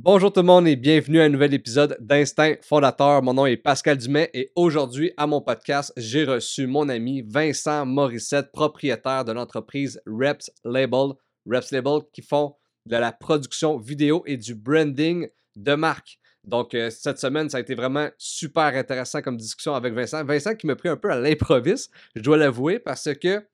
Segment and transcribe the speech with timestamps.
[0.00, 3.20] Bonjour tout le monde et bienvenue à un nouvel épisode d'Instinct Fondateur.
[3.20, 7.84] Mon nom est Pascal Dumais et aujourd'hui à mon podcast, j'ai reçu mon ami Vincent
[7.84, 11.14] Morissette, propriétaire de l'entreprise Reps Label.
[11.50, 12.54] Reps Label qui font
[12.86, 16.20] de la production vidéo et du branding de marque.
[16.44, 20.24] Donc, euh, cette semaine, ça a été vraiment super intéressant comme discussion avec Vincent.
[20.24, 23.44] Vincent qui m'a pris un peu à l'improviste, je dois l'avouer, parce que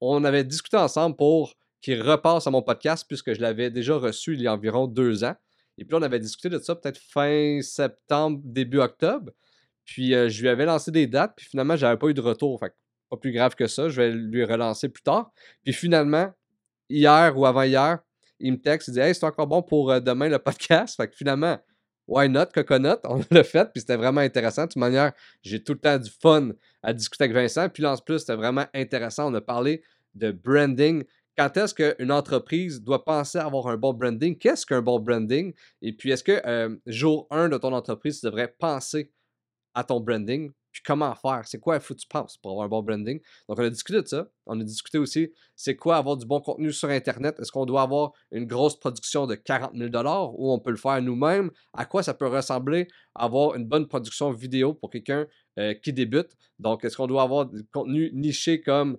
[0.00, 4.34] on avait discuté ensemble pour qu'il repasse à mon podcast puisque je l'avais déjà reçu
[4.34, 5.34] il y a environ deux ans.
[5.78, 9.32] Et puis, on avait discuté de ça peut-être fin septembre, début octobre.
[9.84, 12.60] Puis, euh, je lui avais lancé des dates, puis finalement, j'avais pas eu de retour.
[12.60, 12.74] Fait
[13.08, 13.88] pas plus grave que ça.
[13.88, 15.32] Je vais lui relancer plus tard.
[15.64, 16.30] Puis, finalement,
[16.90, 18.00] hier ou avant-hier,
[18.40, 20.96] il me texte, il dit Hey, c'est encore bon pour euh, demain le podcast.
[20.96, 21.58] Fait que finalement,
[22.06, 22.98] why not, coconut?
[23.04, 24.62] On l'a fait, puis c'était vraiment intéressant.
[24.62, 26.50] De toute manière, j'ai tout le temps du fun
[26.82, 27.68] à discuter avec Vincent.
[27.68, 29.30] Puis là, en plus, c'était vraiment intéressant.
[29.30, 29.82] On a parlé
[30.14, 31.04] de branding,
[31.38, 34.36] quand est-ce qu'une entreprise doit penser à avoir un bon branding?
[34.36, 35.54] Qu'est-ce qu'un bon branding?
[35.80, 39.12] Et puis, est-ce que euh, jour 1 de ton entreprise, tu devrais penser
[39.72, 40.50] à ton branding?
[40.72, 41.42] Puis comment faire?
[41.46, 43.20] C'est quoi il faut que tu penses pour avoir un bon branding?
[43.48, 44.28] Donc, on a discuté de ça.
[44.46, 47.38] On a discuté aussi, c'est quoi avoir du bon contenu sur Internet?
[47.38, 49.90] Est-ce qu'on doit avoir une grosse production de 40 000
[50.36, 51.52] ou on peut le faire nous-mêmes?
[51.72, 55.28] À quoi ça peut ressembler avoir une bonne production vidéo pour quelqu'un
[55.60, 56.32] euh, qui débute?
[56.58, 58.98] Donc, est-ce qu'on doit avoir du contenu niché comme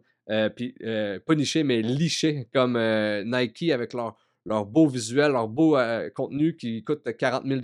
[0.55, 5.47] puis euh, pas niché, mais liché, comme euh, Nike avec leur, leur beau visuel, leur
[5.47, 5.77] beau
[6.15, 7.61] contenu qui coûte 40 000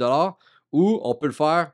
[0.72, 1.74] ou on peut le faire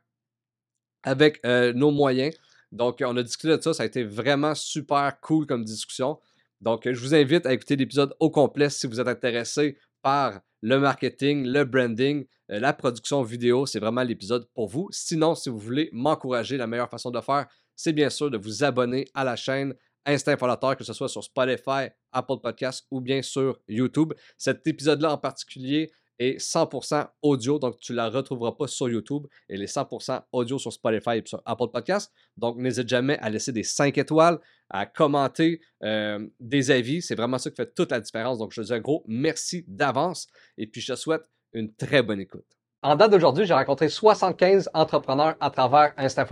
[1.03, 2.35] avec nos moyens.
[2.71, 3.73] Donc, on a discuté de ça.
[3.73, 6.19] Ça a été vraiment super cool comme discussion.
[6.61, 10.79] Donc, je vous invite à écouter l'épisode au complet si vous êtes intéressé par le
[10.79, 13.65] marketing, le branding, la production vidéo.
[13.65, 14.87] C'est vraiment l'épisode pour vous.
[14.91, 18.63] Sinon, si vous voulez m'encourager, la meilleure façon de faire, c'est bien sûr de vous
[18.63, 19.73] abonner à la chaîne,
[20.05, 24.13] Instinct Fondateur, que ce soit sur Spotify, Apple Podcasts ou bien sur YouTube.
[24.37, 29.25] Cet épisode-là en particulier est 100% audio, donc tu ne la retrouveras pas sur YouTube.
[29.49, 32.11] Elle est 100% audio sur Spotify et sur Apple Podcasts.
[32.37, 37.01] Donc n'hésite jamais à laisser des 5 étoiles, à commenter euh, des avis.
[37.01, 38.37] C'est vraiment ça qui fait toute la différence.
[38.37, 41.23] Donc je te dis un gros merci d'avance et puis je te souhaite
[41.53, 42.60] une très bonne écoute.
[42.83, 46.25] En date d'aujourd'hui, j'ai rencontré 75 entrepreneurs à travers Instinct.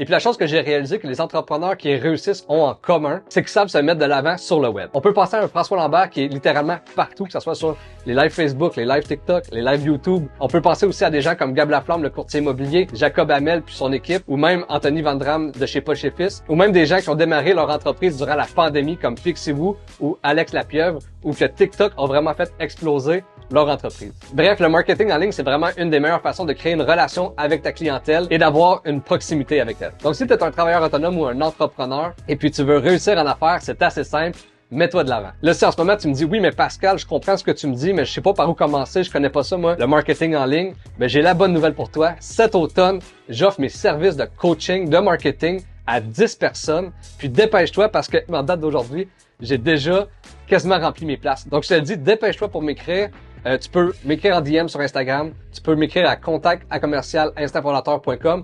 [0.00, 3.22] Et puis la chose que j'ai réalisé que les entrepreneurs qui réussissent ont en commun,
[3.28, 4.90] c'est qu'ils savent se mettre de l'avant sur le web.
[4.94, 7.76] On peut penser à un François Lambert qui est littéralement partout, que ce soit sur
[8.04, 10.26] les lives Facebook, les lives TikTok, les lives YouTube.
[10.40, 13.62] On peut penser aussi à des gens comme Gab Laflamme, le courtier immobilier, Jacob Hamel
[13.62, 16.12] puis son équipe, ou même Anthony Vandram de chez Paul chez
[16.48, 20.18] ou même des gens qui ont démarré leur entreprise durant la pandémie comme Fixez-vous ou
[20.24, 24.12] Alex Lapieuvre, ou que TikTok a vraiment fait exploser leur entreprise.
[24.32, 27.34] Bref, le marketing en ligne, c'est vraiment une des meilleures façons de créer une relation
[27.36, 29.92] avec ta clientèle et d'avoir une proximité avec elle.
[30.02, 33.18] Donc, si tu es un travailleur autonome ou un entrepreneur et puis tu veux réussir
[33.18, 34.38] en affaires, c'est assez simple
[34.72, 35.32] mets-toi de l'avant.
[35.42, 37.50] Là, si en ce moment tu me dis oui, mais Pascal, je comprends ce que
[37.50, 39.76] tu me dis, mais je sais pas par où commencer, je connais pas ça moi,
[39.78, 42.14] le marketing en ligne, ben j'ai la bonne nouvelle pour toi.
[42.20, 42.98] Cet automne,
[43.28, 46.90] j'offre mes services de coaching, de marketing à 10 personnes.
[47.18, 49.08] Puis dépêche-toi parce que en date d'aujourd'hui,
[49.40, 50.06] j'ai déjà
[50.46, 51.46] quasiment rempli mes places.
[51.48, 53.10] Donc je te dis, dépêche-toi pour m'écrire.
[53.44, 55.32] Euh, tu peux m'écrire en DM sur Instagram.
[55.52, 57.32] Tu peux m'écrire à contact à commercial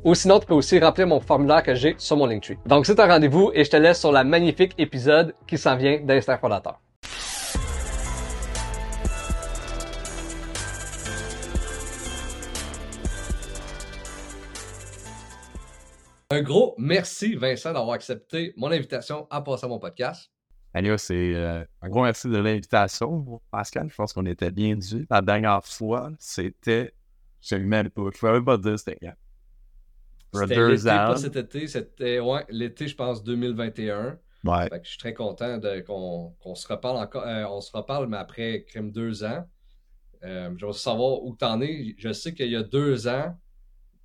[0.05, 2.59] ou sinon tu peux aussi remplir mon formulaire que j'ai sur mon Linktree.
[2.67, 6.01] Donc c'est un rendez-vous et je te laisse sur la magnifique épisode qui s'en vient
[6.01, 6.39] d'Instinct.
[16.31, 20.31] Un gros merci Vincent d'avoir accepté mon invitation à passer à mon podcast.
[20.75, 23.89] Allez, c'est euh, un gros merci de l'invitation, Pascal.
[23.91, 25.07] Je pense qu'on était bien dû.
[25.11, 26.95] La dernière fois, c'était.
[27.41, 28.03] Je ne même pas.
[28.15, 29.15] Je ne même pas dire c'était quand.
[30.33, 31.67] C'était pas cet été.
[31.69, 34.19] C'était ouais, l'été, je pense, 2021.
[34.45, 34.69] Ouais.
[34.69, 37.27] Fait que je suis très content qu'on se reparle encore.
[37.27, 39.45] Euh, on se reparle, mais après crème deux ans.
[40.25, 41.95] Euh, je veux savoir où tu en es.
[41.97, 43.37] Je sais qu'il y a deux ans,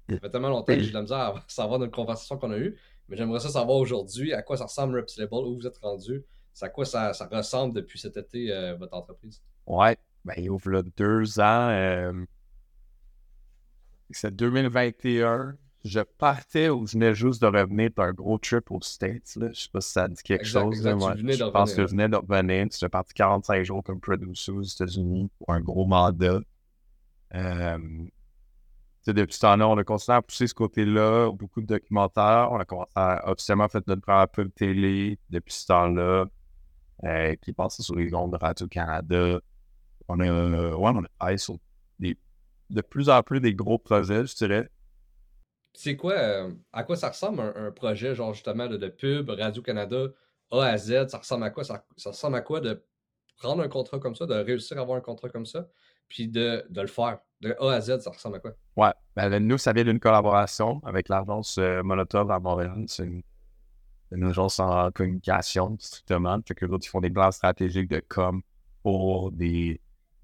[0.09, 2.57] ça fait tellement longtemps que j'ai de la misère à savoir notre conversation qu'on a
[2.57, 2.77] eue.
[3.09, 6.23] Mais j'aimerais ça savoir aujourd'hui à quoi ça ressemble Reps où vous êtes rendu.
[6.53, 9.41] C'est à quoi ça, ressemble depuis cet été, euh, votre entreprise?
[9.65, 11.69] Ouais, ben, il ouvre là deux ans.
[11.69, 12.25] Euh,
[14.11, 15.55] c'est 2021.
[15.83, 19.35] Je partais ou je venais juste de revenir d'un gros trip aux States.
[19.35, 19.49] Là.
[19.51, 20.81] Je sais pas si ça dit quelque chose.
[20.81, 22.67] je pense que je venais de revenir.
[22.71, 26.39] J'étais parti 45 jours comme producer aux États-Unis pour un gros mandat.
[27.33, 27.77] Euh,
[29.07, 32.49] depuis ce temps-là, on a continué à pousser ce côté-là, beaucoup de documentaires.
[32.51, 36.27] On a commencé à officiellement fait notre première pub télé depuis ce temps-là
[37.03, 39.39] euh, qui passait sur les ondes de Radio-Canada.
[40.07, 41.57] On a, euh, ouais, on a travaillé sur
[41.99, 42.17] des,
[42.69, 44.69] de plus en plus des gros projets, je dirais.
[45.73, 50.07] C'est quoi, euh, à quoi ça ressemble un, projet, genre justement de, pub, Radio-Canada,
[50.51, 51.63] A à Z, ça ressemble à quoi?
[51.63, 52.83] Ça, ressemble à quoi de
[53.37, 55.67] prendre un contrat comme ça, de réussir à avoir un contrat comme ça,
[56.07, 58.51] puis de, de le faire, De A à Z, ça ressemble à quoi?
[58.77, 58.93] Ouais.
[59.15, 62.83] Ben, nous, ça vient d'une collaboration avec l'agence euh, Molotov à Montréal.
[62.87, 63.23] C'est une,
[64.21, 66.39] agence en communication, strictement.
[66.47, 68.41] Fait que ils font des plans stratégiques de com
[68.83, 69.79] pour des,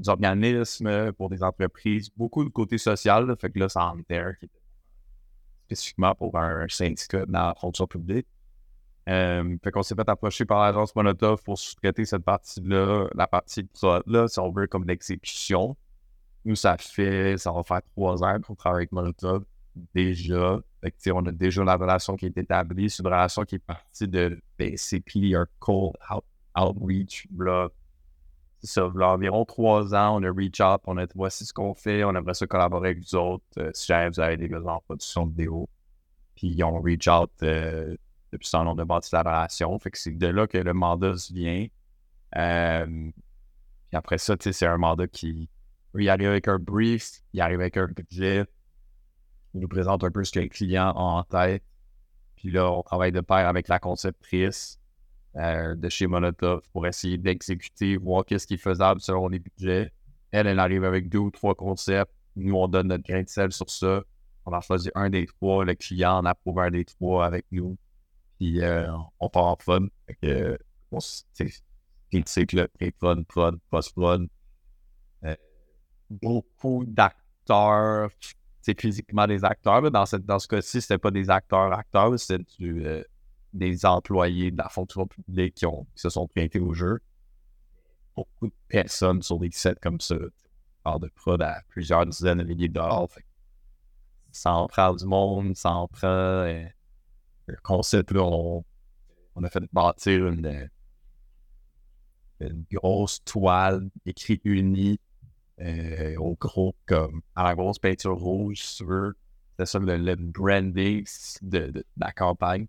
[0.08, 3.36] organismes, pour des entreprises, beaucoup de côté social.
[3.40, 4.50] fait que là, c'est en terre qui
[5.66, 8.28] spécifiquement pour un, syndicat dans la fonction publique.
[9.08, 13.68] Euh, fait qu'on s'est fait approcher par l'agence Molotov pour sous-traiter cette partie-là, la partie
[14.06, 15.76] là, si on veut, comme l'exécution.
[16.46, 19.44] Nous, ça fait, ça va faire trois ans qu'on travaille avec Molotov
[19.94, 20.60] déjà.
[20.82, 22.90] Fait que, on a déjà la relation qui est établie.
[22.90, 25.94] C'est une relation qui est partie de basically un cold
[26.56, 27.28] outreach.
[27.38, 27.70] Là,
[28.64, 31.74] ça, là, environ trois ans, on a reach out, on a dit voici ce qu'on
[31.74, 33.46] fait, on aimerait ça collaborer avec vous autres.
[33.58, 35.70] Euh, si jamais vous avez des besoins en production vidéo.
[36.36, 37.96] Puis ont reach out euh,
[38.32, 39.78] depuis temps, on a bâti la relation.
[39.80, 41.68] Fait que c'est de là que le mandat vient.
[42.38, 45.50] Euh, puis après ça, c'est un mandat qui
[45.98, 48.46] il arrive avec un brief, il arrive avec un budget,
[49.54, 51.64] il nous présente un peu ce que le client a en tête.
[52.36, 54.80] Puis là, on travaille de pair avec la conceptrice
[55.36, 59.92] euh, de chez Molotov pour essayer d'exécuter, voir qu'est-ce qui est faisable selon les budgets.
[60.32, 62.14] Elle, elle arrive avec deux ou trois concepts.
[62.36, 64.04] Nous, on donne notre grain de sel sur ça.
[64.46, 65.66] On a choisi un des trois.
[65.66, 67.78] Le client en approuve un des trois avec nous.
[68.38, 68.88] Puis euh,
[69.20, 69.88] on part en fun.
[70.08, 70.58] Fait que,
[70.92, 74.28] on, cycle pré-prod, prod, post-prod.
[75.26, 75.36] Euh,
[76.10, 78.10] beaucoup d'acteurs,
[78.76, 79.82] physiquement des acteurs.
[79.82, 83.04] Mais dans, cette, dans ce cas-ci, c'était pas des acteurs-acteurs, c'était euh,
[83.54, 87.00] des employés de la fonction publique qui, ont, se sont prêtés au jeu.
[88.16, 90.16] Beaucoup de personnes sur des sets comme ça,
[90.84, 93.08] hors de prod à plusieurs dizaines de milliers de dollars.
[94.32, 96.46] Ça en prend du monde, ça en prend
[97.50, 98.64] le concept, là, on,
[99.44, 100.70] a fait bâtir une,
[102.40, 105.00] une grosse toile écrite unie
[105.62, 109.14] euh, au gros, comme à la grosse peinture rouge sur
[109.58, 111.06] c'est ça le, branding
[111.42, 112.68] de, la campagne.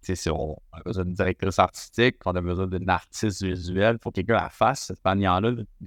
[0.00, 4.10] si on a besoin d'une directrice artistique, on a besoin d'un artiste visuel, il faut
[4.10, 5.00] que quelqu'un la fasse, cette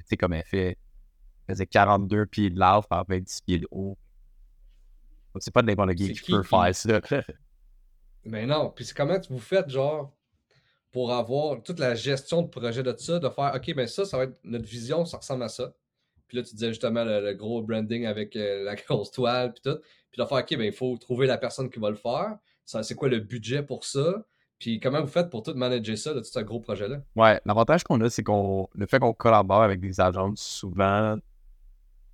[0.05, 0.77] sais, comme elle fait,
[1.47, 3.97] elle faisait 42 pieds de large par 26 pieds de haut.
[5.39, 7.01] C'est pas n'importe qui qui peut faire ça.
[8.25, 10.13] Mais non, puis c'est comment vous faites, genre,
[10.91, 14.17] pour avoir toute la gestion de projet de ça, de faire, OK, ben ça, ça
[14.17, 15.73] va être notre vision, ça ressemble à ça.
[16.31, 19.79] Puis là, tu disais justement le, gros branding avec euh, la grosse toile, puis tout.
[20.11, 22.37] Puis de faire, OK, ben il faut trouver la personne qui va le faire.
[22.63, 24.23] C'est quoi le budget pour ça?
[24.57, 27.01] Puis comment vous faites pour tout manager ça, de tout ce gros projet-là?
[27.17, 31.17] Ouais, l'avantage qu'on a, c'est qu'on le fait qu'on collabore avec des agences, souvent,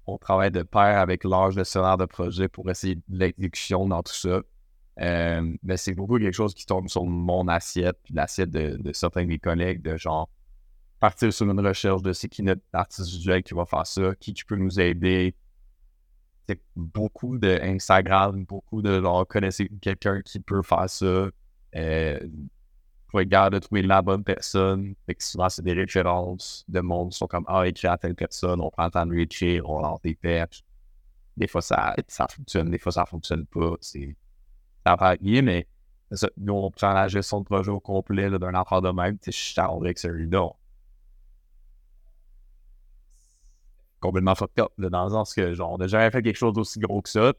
[0.07, 4.01] on travaille de pair avec l'âge de gestionnaire de projet pour essayer de l'exécution dans
[4.01, 4.41] tout ça.
[4.99, 9.21] Euh, mais c'est beaucoup quelque chose qui tombe sur mon assiette, puis l'assiette de, certains
[9.21, 10.27] de mes collègues, de genre
[10.99, 14.33] partir sur une recherche de c'est qui notre artiste visuel qui va faire ça, qui,
[14.33, 15.35] qui peut nous aider.
[16.47, 21.29] C'est beaucoup de Instagram, beaucoup de genre connaissez quelqu'un qui peut faire ça.
[21.75, 22.19] Euh,
[23.07, 24.93] pour de trouver la bonne personne.
[25.05, 28.15] Fait que souvent, c'est des références de monde qui sont comme Ah, écris à telle
[28.15, 30.17] personne, on prend le temps de l'écrire, on lance des.
[31.37, 33.75] Des fois, ça, ça fonctionne, des fois, ça fonctionne pas.
[33.79, 34.15] C'est
[35.43, 35.67] mais
[36.37, 39.17] nous, on prend la gestion de projet au complet d'un enfant de même.
[39.25, 40.49] Je suis avec celui-là.
[44.07, 46.79] Complètement fucked up, dans le sens que, genre, on n'a jamais fait quelque chose d'aussi
[46.79, 47.33] gros que ça.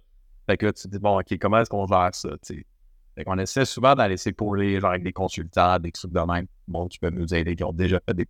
[0.47, 2.67] Fait que là, tu te dis, bon, OK, comment est-ce qu'on gère ça, tu
[3.15, 6.47] Fait qu'on essaie souvent d'aller s'épauler, genre, avec des consultants, des trucs de même.
[6.67, 8.29] Bon, tu peux nous aider, qui ont déjà fait des.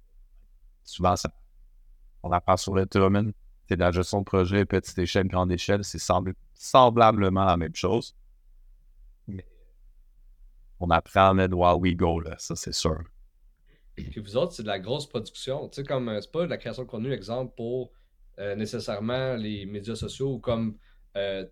[0.85, 1.31] Souvent, ça.
[2.23, 3.33] On apprend sur le terminal.
[3.69, 5.85] C'est de la gestion de projet, petite échelle, grande échelle.
[5.85, 6.01] C'est
[6.55, 8.15] semblablement la même chose
[10.81, 12.99] on apprend à mettre we go, là, ça c'est sûr.
[13.95, 15.69] Puis vous autres, c'est de la grosse production.
[15.69, 17.91] Tu sais, comme euh, c'est pas de la création de contenu, exemple, pour
[18.39, 20.77] euh, nécessairement les médias sociaux ou comme,
[21.17, 21.45] euh,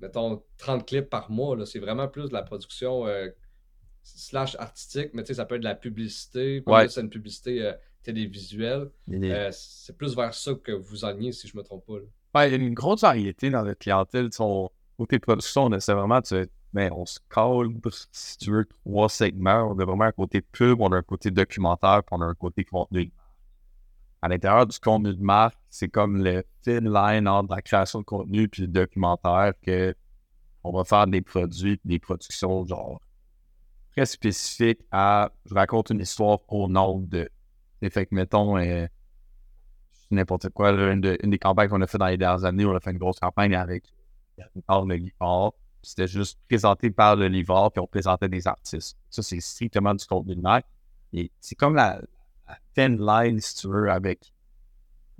[0.00, 1.64] mettons, 30 clips par mois.
[1.66, 3.04] C'est vraiment plus de la production
[4.02, 6.62] slash artistique, mais tu sais, ça peut être de la publicité.
[6.66, 6.88] Ouais.
[6.88, 8.90] C'est une publicité télévisuelle.
[9.52, 11.84] c'est plus vers ça que vous alliez, si je me trompe
[12.32, 12.46] pas.
[12.46, 14.32] il y a une grosse variété dans notre clientèle.
[14.32, 17.72] Son côté production, on essaie vraiment de mais on se colle,
[18.12, 19.70] si tu veux, trois segments.
[19.70, 22.34] On a vraiment un côté pub, on a un côté documentaire, puis on a un
[22.34, 23.12] côté contenu.
[24.22, 28.04] À l'intérieur du contenu de marque, c'est comme le thin line entre la création de
[28.04, 29.94] contenu puis le documentaire que
[30.62, 33.00] on va faire des produits, des productions genre
[33.92, 37.30] très spécifiques à je raconte une histoire au nombre de.
[37.90, 38.86] Fait que mettons euh,
[40.10, 42.90] n'importe quoi, une, des campagnes qu'on a fait dans les dernières années, on a fait
[42.90, 43.84] une grosse campagne avec
[44.36, 48.98] le Guipard c'était juste présenté par le livre, puis on présentait des artistes.
[49.08, 50.66] Ça, c'est strictement du contenu de marque.
[51.12, 52.00] Et c'est comme la,
[52.74, 54.32] thin line, si tu veux, avec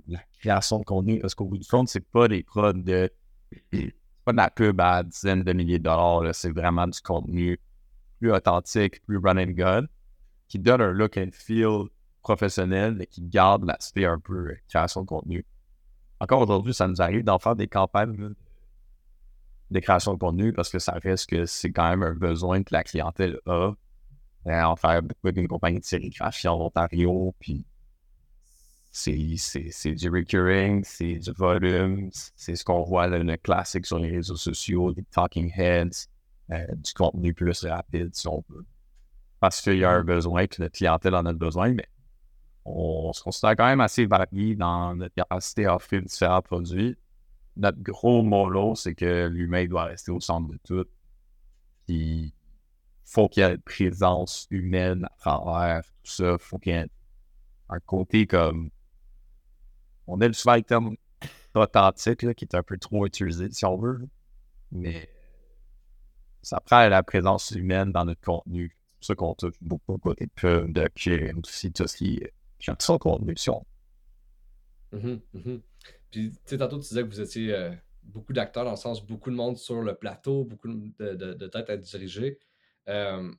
[0.07, 1.19] la création de contenu.
[1.19, 3.09] Parce qu'au bout du compte, c'est pas des prods de.
[4.23, 6.35] Pas de la pub à dizaines de milliers de dollars.
[6.35, 7.59] C'est vraiment du contenu
[8.19, 9.87] plus authentique, plus run and gun,
[10.47, 11.87] qui donne un look and feel
[12.21, 15.45] professionnel et qui garde l'aspect un peu euh, création de contenu.
[16.19, 18.35] Encore aujourd'hui, ça nous arrive d'en faire des campagnes
[19.71, 22.73] de création de contenu parce que ça reste que c'est quand même un besoin que
[22.73, 23.71] la clientèle a.
[24.47, 27.63] Euh, en faire beaucoup d'une compagnie de sérigraphie en Ontario, puis
[28.91, 34.09] c'est du recurring, c'est du volume, c'est ce qu'on voit le, le, classique sur les
[34.09, 36.07] réseaux sociaux, des talking heads,
[36.51, 38.65] euh, du contenu plus rapide si on veut.
[39.39, 40.05] Parce qu'il y a un mm-hmm.
[40.05, 41.87] besoin, que notre clientèle en a besoin, mais
[42.65, 46.97] on se considère quand même assez varié dans notre capacité à offrir différents produits.
[47.57, 50.85] Notre gros mollo, c'est que l'humain doit rester au centre de tout.
[51.85, 52.33] Puis,
[53.11, 56.37] faut qu'il y ait une présence humaine à travers tout ça.
[56.39, 56.87] Faut qu'il y ait
[57.67, 58.69] un côté comme.
[60.07, 60.95] On a le souvent le terme
[61.53, 64.07] authentique qui est un peu trop utilisé, si on veut.
[64.71, 65.09] Mais
[66.41, 68.77] ça prend la présence humaine dans notre contenu.
[69.01, 71.11] C'est pour ça qu'on touche beaucoup côté pub, de qui
[71.43, 72.33] aussi tout ce qui est
[72.79, 73.35] son contenu.
[74.93, 75.17] Mm
[76.11, 77.71] Puis, tu sais, tantôt, tu disais que vous étiez euh,
[78.03, 81.69] beaucoup d'acteurs, dans le sens beaucoup de monde sur le plateau, beaucoup de, de, têtes
[81.69, 82.39] à diriger.
[82.87, 83.31] Euh,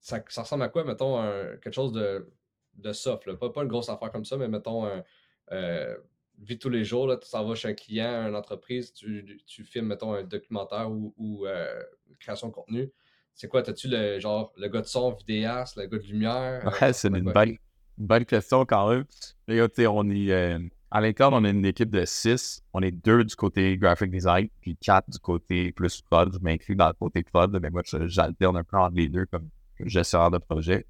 [0.00, 1.22] ça, ça, ressemble à quoi, mettons,
[1.62, 2.30] quelque chose de,
[2.74, 5.04] de soft, Pas, pas une grosse affaire comme ça, mais mettons, un,
[5.52, 5.96] euh,
[6.38, 9.64] vie tous les jours, là, tu s'en vas chez un client, une entreprise, tu, tu
[9.64, 11.82] filmes, mettons, un documentaire ou, ou euh,
[12.18, 12.90] création de contenu.
[13.34, 16.78] C'est quoi, as-tu le genre le gars de son vidéaste, le gars de lumière?
[16.80, 17.58] Ouais, c'est une belle,
[17.96, 19.04] bonne question quand même.
[19.48, 20.56] on est,
[20.90, 22.62] à l'interne, on est une équipe de six.
[22.72, 26.32] On est deux du côté graphic design, puis quatre du côté plus prod.
[26.32, 29.48] Je m'inclus dans le côté prod, mais moi, j'alterne un peu entre les deux comme
[29.78, 30.86] gestionnaire de projet.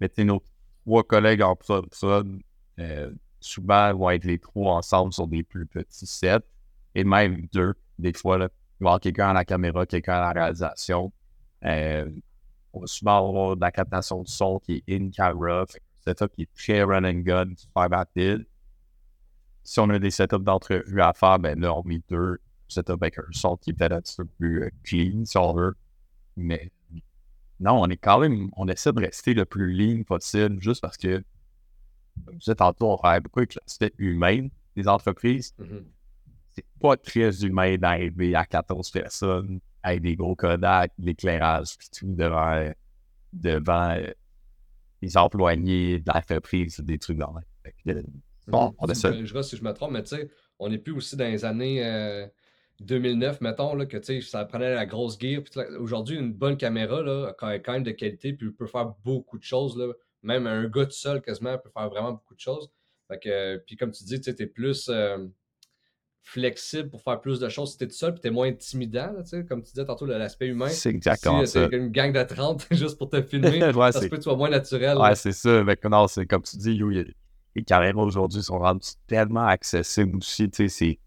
[0.00, 0.42] Mais nos
[0.84, 1.86] trois collègues en prod,
[2.78, 3.10] euh,
[3.40, 6.38] souvent vont être les trois ensemble sur des plus petits sets,
[6.94, 8.36] et même deux, des fois.
[8.36, 11.12] Il va y avoir quelqu'un à la caméra, quelqu'un à la réalisation.
[11.64, 12.10] Euh,
[12.72, 15.66] on va souvent avoir de la captation de son qui est in-camera
[16.04, 18.46] setup qui est très run and gun, super rapide.
[19.64, 23.18] Si on a des setups d'entrevue à faire, ben là, on met deux setups avec
[23.18, 25.74] un son qui est peut-être un petit peu plus euh, clean, si on veut.
[26.36, 26.70] Mais
[27.60, 30.96] non, on est quand même, on essaie de rester le plus lean possible, juste parce
[30.96, 31.24] que,
[32.24, 35.54] comme je disais tantôt, on travaille beaucoup avec l'aspect humain des entreprises.
[35.58, 35.84] Mm-hmm.
[36.52, 42.14] C'est pas très humain d'arriver à 14 personnes avec des gros Kodak, l'éclairage, puis tout
[42.14, 42.70] devant,
[43.32, 44.12] devant euh,
[45.02, 47.34] les employés de l'entreprise, des trucs dans
[47.86, 48.02] euh,
[48.46, 49.24] Bon, on essaie.
[49.24, 52.28] Je, si je me trompe, mais tu sais, on n'est plus aussi dans les années
[52.80, 55.42] 2009, euh, mettons, là, que ça prenait la grosse gear.
[55.78, 59.44] Aujourd'hui, une bonne caméra là, a quand même de qualité, puis peut faire beaucoup de
[59.44, 59.76] choses.
[59.76, 59.92] Là.
[60.22, 62.70] Même un gars tout seul, quasiment, peut faire vraiment beaucoup de choses.
[63.08, 64.88] Fait que, puis comme tu dis, tu es plus.
[64.88, 65.26] Euh,
[66.24, 69.42] flexible pour faire plus de choses si t'es tout seul, puis t'es moins intimidant, là,
[69.46, 70.68] comme tu disais tantôt, l'aspect humain.
[70.68, 74.06] C'est exactement si, euh, une gang de 30 juste pour te filmer, ouais, ça se
[74.06, 74.96] peut que tu sois moins naturel.
[74.96, 75.62] Ouais, c'est ça.
[75.62, 76.80] Mais non, c'est comme tu dis,
[77.54, 80.98] les carrières aujourd'hui sont rendues tellement accessibles aussi, tu sais.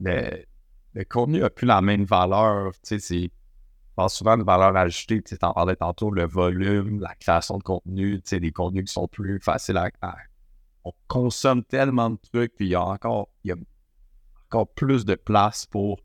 [0.00, 0.44] Le,
[1.08, 3.30] contenu n'a plus la même valeur, tu sais,
[4.00, 8.20] pense souvent de valeur ajoutée, tu en parlais tantôt, le volume, la création de contenu,
[8.22, 10.16] tu sais, des contenus qui sont plus faciles à...
[10.84, 13.28] On consomme tellement de trucs, puis il y a encore...
[13.44, 13.56] Y a
[14.46, 16.00] encore plus de place pour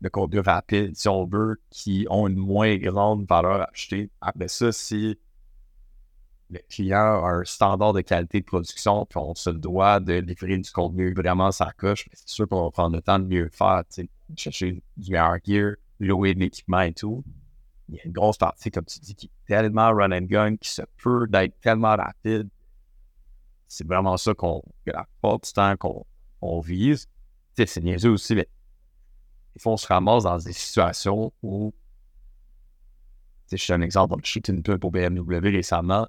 [0.00, 4.10] le contenu rapide, si on veut, qui ont une moins grande valeur achetée.
[4.20, 5.18] Après ça, si
[6.50, 10.58] le client a un standard de qualité de production, puis on se doit de livrer
[10.58, 13.50] du contenu vraiment sa coche, c'est sûr qu'on va prendre le temps de mieux le
[13.50, 13.82] faire,
[14.36, 17.24] chercher du meilleur gear, louer de l'équipement et tout.
[17.88, 20.56] Il y a une grosse partie, comme tu dis, qui est tellement run and gun,
[20.56, 22.48] qui se peut d'être tellement rapide.
[23.68, 27.08] C'est vraiment ça qu'on, que la plupart du temps qu'on vise
[27.64, 28.48] c'est niaiseux aussi, mais
[29.54, 31.72] il faut se ramasse dans des situations où,
[33.50, 36.06] je suis un exemple, on shoot une pub pour BMW récemment.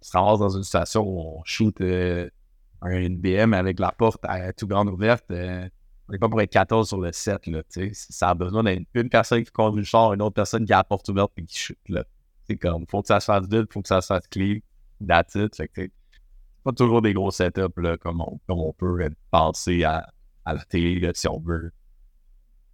[0.00, 2.28] Se ramasse dans une situation où on shoot euh,
[2.82, 5.30] un BM avec la porte à tout grande ouverte.
[5.30, 5.68] Euh,
[6.08, 9.08] on n'est pas pour être 14 sur le set, là, Ça a besoin d'être une
[9.08, 11.58] personne qui conduit le char, une autre personne qui a la porte ouverte et qui
[11.58, 12.04] shoot, là.
[12.60, 14.58] Comme, faut que ça se fasse vite, faut que ça se fasse clean.
[15.06, 15.54] That's it.
[15.54, 15.92] Fait
[16.64, 20.12] pas toujours des gros setups là, comme, on, comme on peut penser à,
[20.44, 21.72] à la télé si on veut.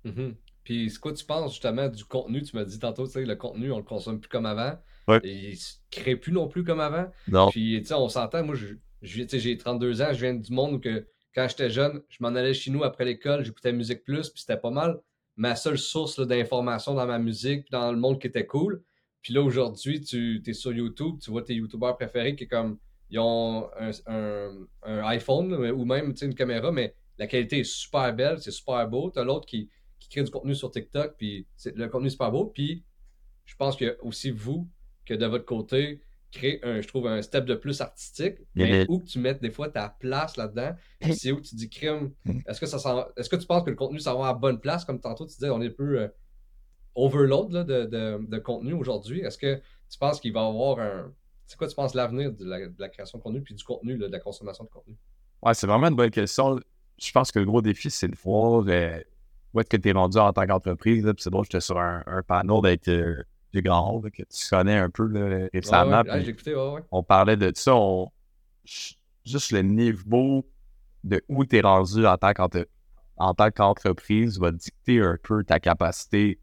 [0.07, 0.35] Mm-hmm.
[0.65, 2.43] Puis, c'est quoi tu penses justement du contenu?
[2.43, 4.77] Tu m'as dit tantôt, tu sais, le contenu, on le consomme plus comme avant.
[5.23, 7.07] Et il se crée plus non plus comme avant.
[7.29, 7.49] Non.
[7.51, 10.79] Puis, tu sais, on s'entend, moi, je, j'ai 32 ans, je viens du monde où
[10.79, 14.41] que, quand j'étais jeune, je m'en allais chez nous après l'école, j'écoutais Musique Plus, puis
[14.41, 14.99] c'était pas mal
[15.37, 18.83] ma seule source d'information dans ma musique, dans le monde qui était cool.
[19.23, 22.79] Puis là, aujourd'hui, tu es sur YouTube, tu vois tes YouTubeurs préférés qui est comme
[23.11, 23.71] ils ont
[24.07, 29.11] un, iPhone ou même une caméra, mais la qualité est super belle, c'est super beau.
[29.11, 29.71] Tu as l'autre qui,
[30.11, 32.47] crée du contenu sur TikTok, puis le contenu est super beau.
[32.47, 32.85] Puis
[33.45, 34.69] je pense que aussi vous,
[35.07, 39.01] que de votre côté, créer un, je trouve, un step de plus artistique, mais où
[39.01, 40.75] que tu mettes des fois ta place là-dedans.
[41.13, 42.13] C'est où tu dis crime.
[42.25, 42.41] Mm.
[42.47, 44.61] Est-ce que ça est-ce que tu penses que le contenu ça va à la bonne
[44.61, 46.09] place, comme tantôt tu disais, on est un peu euh,
[46.95, 49.21] overload de, contenu aujourd'hui.
[49.21, 49.57] Est-ce que
[49.91, 51.13] tu penses qu'il va y avoir un.
[51.47, 52.45] C'est quoi tu penses l'avenir de
[52.79, 54.97] la, création de contenu puis du contenu, de la consommation de contenu?
[55.43, 56.59] Ouais, c'est vraiment une bonne question.
[56.99, 58.99] Je pense que le gros défi, c'est de voir euh,
[59.55, 61.07] où est-ce que tu es rendu en tant qu'entreprise.
[61.19, 62.91] C'est drôle, j'étais sur un, panneau d'être
[63.63, 66.03] grand que tu connais un peu récemment.
[66.91, 67.75] on parlait de ça.
[69.25, 70.47] juste le niveau
[71.05, 76.41] de où tu es rendu en tant qu'entreprise va dicter un peu ta capacité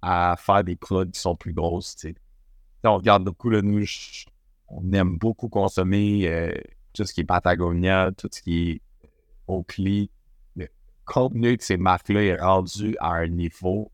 [0.00, 1.96] à faire des produits qui sont plus grosses.
[2.84, 3.84] On regarde beaucoup, là, nous,
[4.68, 6.52] on aime beaucoup consommer euh,
[6.92, 8.80] tout ce qui est Patagonia, tout ce qui est
[9.46, 10.10] Oakley.
[10.56, 10.66] Le
[11.04, 13.92] contenu de ces marques-là est rendu à un niveau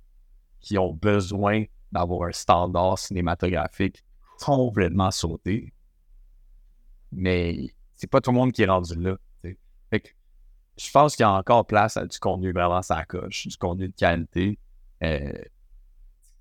[0.61, 4.04] qui ont besoin d'avoir un standard cinématographique
[4.40, 5.73] complètement sauté.
[7.12, 9.16] Mais c'est pas tout le monde qui est rendu là.
[9.92, 13.88] je pense qu'il y a encore place à du contenu vraiment sa coche, du contenu
[13.88, 14.59] de qualité.
[15.02, 15.33] Euh,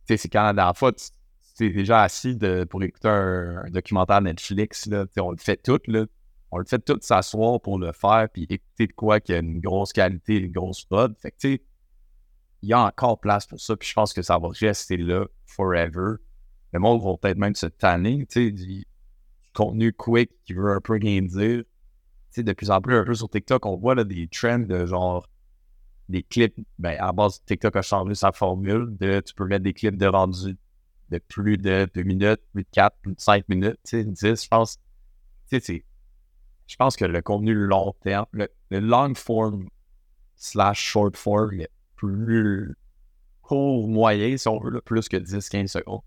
[0.06, 2.38] c'est quand la dernière fois, tu déjà assis
[2.70, 6.06] pour écouter un, documentaire Netflix, là, on le fait tout, là.
[6.52, 9.42] On le fait tout s'asseoir pour le faire, puis écouter de quoi qu'il y a
[9.42, 11.14] une grosse qualité, une grosse prod.
[11.18, 11.62] Fait que, tu sais,
[12.62, 15.26] il y a encore place pour ça, puis je pense que ça va rester là
[15.46, 16.16] forever.
[16.74, 18.86] Le monde va peut-être même se tanner, tu sais, du
[19.54, 21.64] contenu quick qui veut un peu rien dire.
[21.64, 21.66] Tu
[22.30, 24.86] sais, de plus en plus, un peu sur TikTok, on voit là, des trends de
[24.86, 25.28] genre
[26.10, 29.74] des clips, ben, à base, TikTok a changé sa formule de tu peux mettre des
[29.74, 30.58] clips de rendu
[31.10, 34.44] de plus de 2 minutes, plus de 4, plus de 5 minutes, tu sais, 10,
[34.44, 34.78] je pense.
[35.50, 35.86] Tu sais,
[36.68, 39.70] je pense que le contenu long terme, le, long form
[40.36, 41.62] slash short form,
[41.98, 42.76] plus
[43.42, 46.02] court moyen, si on veut, plus que 10-15 secondes,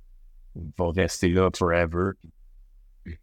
[0.79, 2.13] va rester là forever.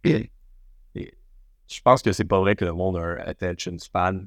[0.04, 4.26] je pense que c'est pas vrai que le monde a un attention span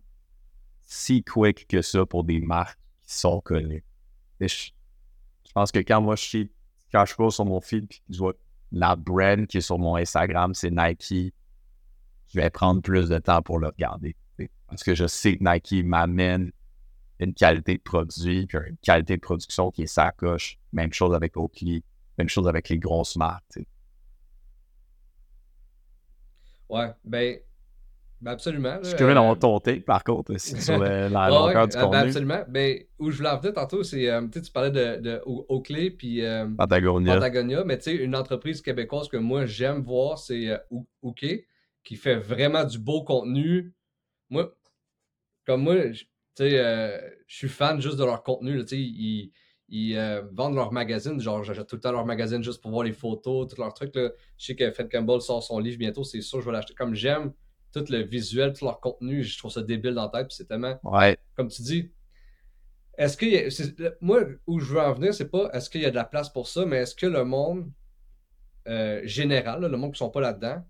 [0.83, 3.85] si quick que ça pour des marques qui sont connues.
[4.40, 4.70] Je,
[5.55, 6.46] pense que quand moi, je
[6.92, 8.35] quand je sur mon feed et je vois
[8.72, 11.33] la brand qui est sur mon Instagram, c'est Nike,
[12.29, 14.16] je vais prendre plus de temps pour le regarder.
[14.68, 16.53] Parce que je sais que Nike m'amène
[17.24, 20.59] une qualité de produit, puis une qualité de production qui est sacoche.
[20.72, 21.83] Même chose avec Oakley,
[22.18, 23.61] même chose avec les grosses marques.
[26.68, 27.37] Ouais, ben,
[28.20, 28.78] ben absolument.
[28.83, 31.98] je suis curieux dans ton take, par contre, sur la longueur du ben contenu.
[31.98, 32.44] absolument.
[32.48, 36.24] Ben, où je voulais en venir tantôt, c'est, euh, tu parlais de, de Oakley puis
[36.24, 37.14] euh, Patagonia.
[37.14, 40.59] Patagonia, mais tu sais, une entreprise québécoise que moi j'aime voir, c'est euh,
[41.02, 41.46] Oakley,
[41.83, 43.74] qui fait vraiment du beau contenu.
[44.28, 44.54] Moi,
[45.44, 45.74] comme moi,
[46.36, 48.62] tu sais, je suis fan juste de leur contenu.
[48.72, 49.32] Ils,
[49.68, 51.20] ils vendent leur magazine.
[51.20, 53.94] Genre, j'achète tout le temps leur magazine juste pour voir les photos, tous leurs trucs.
[53.94, 54.10] Là.
[54.38, 56.74] Je sais que Fred Campbell sort son livre bientôt, c'est sûr, je vais l'acheter.
[56.74, 57.32] Comme j'aime
[57.72, 60.28] tout le visuel, tout leur contenu, je trouve ça débile dans la tête.
[60.28, 60.78] Puis c'est tellement.
[60.82, 61.16] Ouais.
[61.36, 61.92] Comme tu dis,
[62.98, 63.96] est-ce que.
[64.00, 66.28] moi, où je veux en venir, c'est pas est-ce qu'il y a de la place
[66.28, 67.70] pour ça, mais est-ce que le monde
[68.68, 70.62] euh, général, le monde qui sont pas là-dedans,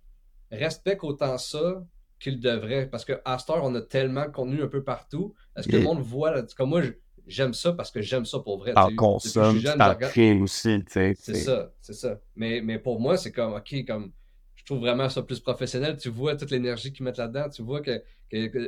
[0.53, 1.85] respecte autant ça
[2.21, 2.87] qu'il devrait?
[2.87, 5.35] Parce cette heure, on a tellement de contenu un peu partout.
[5.57, 6.43] Est-ce que le monde voit.
[6.57, 6.83] Comme moi,
[7.27, 8.75] j'aime ça parce que j'aime ça pour vrai.
[8.75, 11.15] T'en consommes, t'en crées aussi, tu sais.
[11.19, 12.21] C'est ça, c'est ça.
[12.37, 14.13] Mais, mais pour moi, c'est comme, OK, comme
[14.55, 15.97] je trouve vraiment ça plus professionnel.
[15.97, 18.03] Tu vois toute l'énergie qu'ils mettent là-dedans, tu vois que,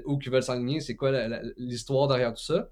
[0.06, 1.12] où qu'ils veulent s'enligner, c'est quoi
[1.58, 2.70] l'histoire derrière tout ça.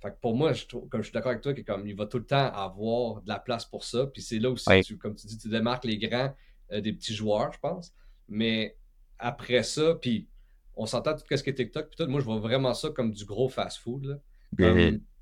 [0.00, 1.94] Fait que pour moi, je trouve, comme je suis d'accord avec toi, que comme il
[1.94, 4.06] va tout le temps avoir de la place pour ça.
[4.06, 6.34] Puis c'est là aussi, tu, comme tu dis, tu démarques les grands
[6.72, 7.92] euh, des petits joueurs, je pense.
[8.28, 8.76] Mais
[9.18, 10.28] après ça, puis
[10.76, 13.12] on s'entend tout ce qui est TikTok, puis tout, moi je vois vraiment ça comme
[13.12, 14.20] du gros fast-food.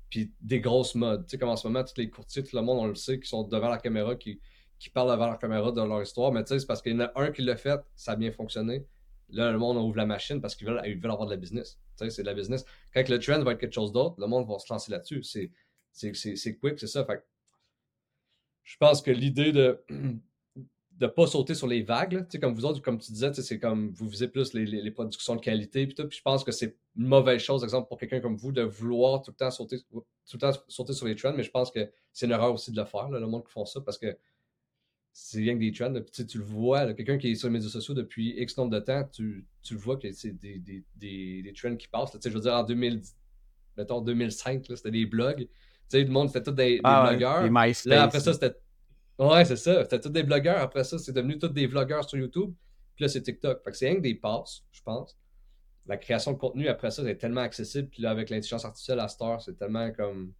[0.09, 1.25] Puis des grosses modes.
[1.25, 3.19] Tu sais, comme en ce moment, tous les courtiers, tout le monde, on le sait,
[3.19, 4.39] qui sont devant la caméra, qui,
[4.77, 6.95] qui parlent devant leur caméra de leur histoire, mais tu sais, c'est parce qu'il y
[6.95, 8.85] en a un qui l'a fait, ça a bien fonctionné.
[9.29, 11.79] Là, le monde ouvre la machine parce qu'ils veulent, ils veulent avoir de la business.
[11.97, 12.63] Tu sais, c'est de la business.
[12.93, 15.23] Quand le trend va être quelque chose d'autre, le monde va se lancer là-dessus.
[15.23, 15.51] C'est,
[15.91, 17.05] c'est, quick, c'est ça.
[17.05, 17.23] Fait
[18.63, 19.83] je pense que l'idée de
[21.01, 23.91] ne pas sauter sur les vagues, sais, comme vous autres, comme tu disais, c'est comme
[23.91, 26.07] vous visez plus les, les, productions de qualité, puis tout.
[26.07, 29.21] Puis je pense que c'est une mauvaise chose, exemple, pour quelqu'un comme vous, de vouloir
[29.21, 30.03] tout le temps sauter, tout
[30.33, 32.77] le temps sauter sur les trends, mais je pense que c'est une erreur aussi de
[32.77, 34.15] le faire, le monde qui font ça, parce que
[35.13, 35.93] c'est rien que des trends.
[36.11, 39.07] tu le vois, quelqu'un qui est sur les médias sociaux depuis X nombre de temps,
[39.11, 42.17] tu, tu le vois que c'est des, des, des, des, trends qui passent.
[42.23, 43.01] je veux dire, en 2000,
[43.77, 45.37] mettons 2005, c'était des blogs.
[45.39, 45.49] Tu
[45.89, 47.43] sais, le monde, c'était tous des, ah, blogueurs.
[47.85, 48.55] Là, après ça, c'était.
[49.19, 49.83] Ouais, c'est ça.
[49.83, 50.59] C'était tous des blogueurs.
[50.59, 52.53] Après ça, c'est devenu tous des vlogueurs sur YouTube.
[52.95, 53.63] Puis là, c'est TikTok.
[53.63, 55.17] Fait que c'est rien que des passes, je pense.
[55.85, 57.89] La création de contenu, après ça, c'est tellement accessible.
[57.89, 60.33] Puis là, avec l'intelligence artificielle à Star, c'est tellement comme.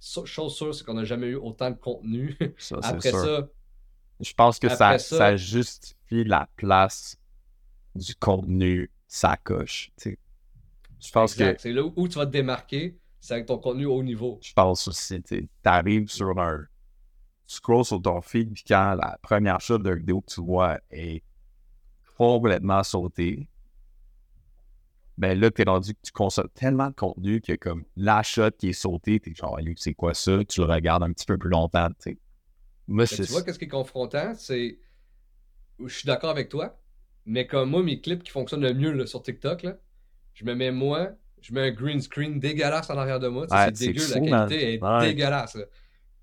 [0.00, 2.36] Chose sûre, c'est qu'on n'a jamais eu autant de contenu.
[2.82, 3.48] après ça.
[4.20, 7.18] Je pense que ça, ça, justifie la place
[7.94, 9.92] du contenu, ça coche.
[10.04, 11.56] Je pense que.
[11.58, 14.38] C'est là où tu vas te démarquer, c'est avec ton contenu haut niveau.
[14.42, 16.66] Je pense aussi, tu arrives sur un.
[17.54, 21.22] Scrolls sur ton feed, puis quand la première chose de vidéo que tu vois est
[22.16, 23.48] complètement sautée,
[25.16, 28.70] ben là, t'es rendu que tu consommes tellement de contenu que comme la shot qui
[28.70, 30.44] est sautée, t'es genre, c'est quoi ça?
[30.44, 32.18] Tu le regardes un petit peu plus longtemps, tu sais.
[32.86, 34.34] Ben, tu vois, qu'est-ce qui est confrontant?
[34.36, 34.78] C'est.
[35.78, 36.78] Je suis d'accord avec toi,
[37.24, 39.76] mais comme moi, mes clips qui fonctionnent le mieux sur TikTok, là,
[40.34, 43.46] je me mets moi, je mets un green screen dégueulasse en arrière de moi.
[43.48, 45.56] c'est dégueu, la qualité est dégueulasse.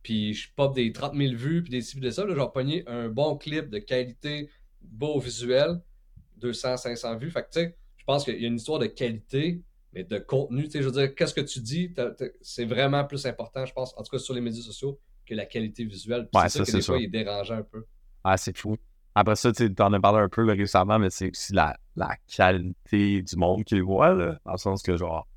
[0.04, 2.26] Puis je pop des 30 000 vues, puis des cibles de ça.
[2.26, 4.50] Là, genre, pogné un bon clip de qualité,
[4.82, 5.82] beau visuel,
[6.38, 7.32] 200, 500 vues.
[7.32, 9.62] Fait que, tu sais, je pense qu'il y a une histoire de qualité,
[9.94, 10.64] mais de contenu.
[10.64, 11.94] Tu sais, je veux dire, qu'est-ce que tu dis,
[12.42, 15.46] c'est vraiment plus important, je pense, en tout cas sur les médias sociaux, que la
[15.46, 16.28] qualité visuelle.
[16.34, 17.86] c'est ça, que des fois, il est dérangeant un peu.
[18.24, 18.78] Ah, c'est fou.
[19.14, 23.22] Après ça, tu en as parlé un peu récemment, mais c'est aussi la, la, qualité
[23.22, 25.28] du monde qui voit, là, dans le sens que, genre,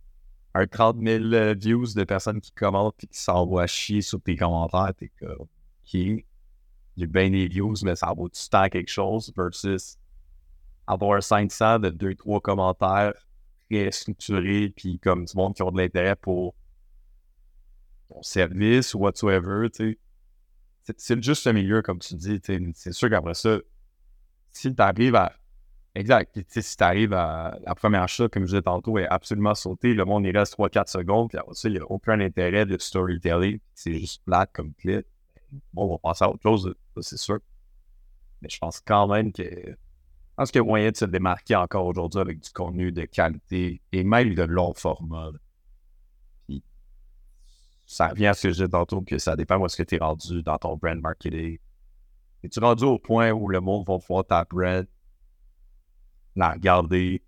[0.55, 4.37] un 30 000 euh, views de personnes qui commentent et qui s'envoient chier sur tes
[4.37, 5.49] commentaires, t'es comme, OK,
[5.93, 9.99] j'ai bien des views, mais ça vaut du temps quelque chose, versus
[10.87, 13.15] avoir 500 de 2-3 commentaires
[13.69, 16.55] très structurés, puis comme du monde qui ont de l'intérêt pour
[18.09, 19.99] ton service ou whatsoever, tu sais?
[20.99, 22.41] C'est juste le milieu, comme tu dis.
[22.75, 23.59] C'est sûr qu'après ça,
[24.51, 25.33] si tu arrives à.
[25.97, 26.37] Exact.
[26.49, 30.05] Si tu arrives à la première chose, comme je disais tantôt, est absolument sauté, le
[30.05, 33.61] monde il reste 3-4 secondes, puis il n'y a aucun intérêt de storytelling.
[33.75, 35.07] C'est juste plat comme clip.
[35.73, 37.39] Bon, on va passer à autre chose, c'est sûr.
[38.43, 39.43] Mais je pense quand même que.
[39.45, 43.05] Je pense qu'il y a moyen de se démarquer encore aujourd'hui avec du contenu de
[43.05, 45.31] qualité et même de long format
[47.87, 49.97] ça revient à ce que je disais tantôt, que ça dépend où est-ce que tu
[49.97, 51.59] es rendu dans ton brand marketing.
[52.43, 54.87] Es-tu rendu au point où le monde va voir ta brand,
[56.37, 57.23] la regarder,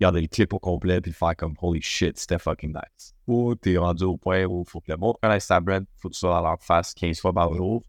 [0.00, 3.14] regarder le clip au complet, puis faire comme holy shit, c'était fucking nice.
[3.26, 6.00] Ou t'es rendu au point où il faut que le monde connaisse ta brand, il
[6.00, 7.82] faut que tu sois dans leur face 15 fois par jour.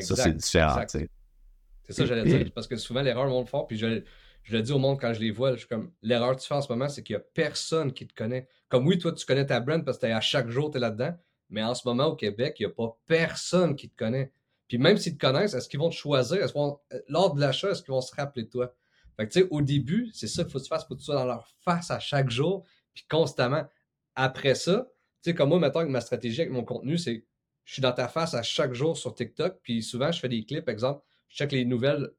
[0.00, 1.08] ça, c'est différent, C'est
[1.88, 4.02] ça que j'allais dire, parce que souvent, l'erreur, le monde fort, puis je,
[4.48, 6.48] je le dis au monde quand je les vois, je suis comme, l'erreur que tu
[6.48, 8.48] fais en ce moment, c'est qu'il n'y a personne qui te connaît.
[8.68, 11.14] Comme oui, toi, tu connais ta brand parce que à chaque jour, tu es là-dedans.
[11.50, 14.32] Mais en ce moment, au Québec, il n'y a pas personne qui te connaît.
[14.66, 16.42] Puis même s'ils te connaissent, est-ce qu'ils vont te choisir?
[16.42, 18.74] Est-ce vont, euh, lors de l'achat, est-ce qu'ils vont se rappeler de toi?
[19.18, 20.84] Fait que, tu sais, au début, c'est ça qu'il faut que tu fasses.
[20.84, 23.66] pour que tu sois dans leur face à chaque jour, puis constamment.
[24.14, 24.88] Après ça,
[25.22, 27.24] tu sais, comme moi, maintenant, ma stratégie avec mon contenu, c'est
[27.64, 30.44] je suis dans ta face à chaque jour sur TikTok, puis souvent, je fais des
[30.44, 32.10] clips, exemple, je check les nouvelles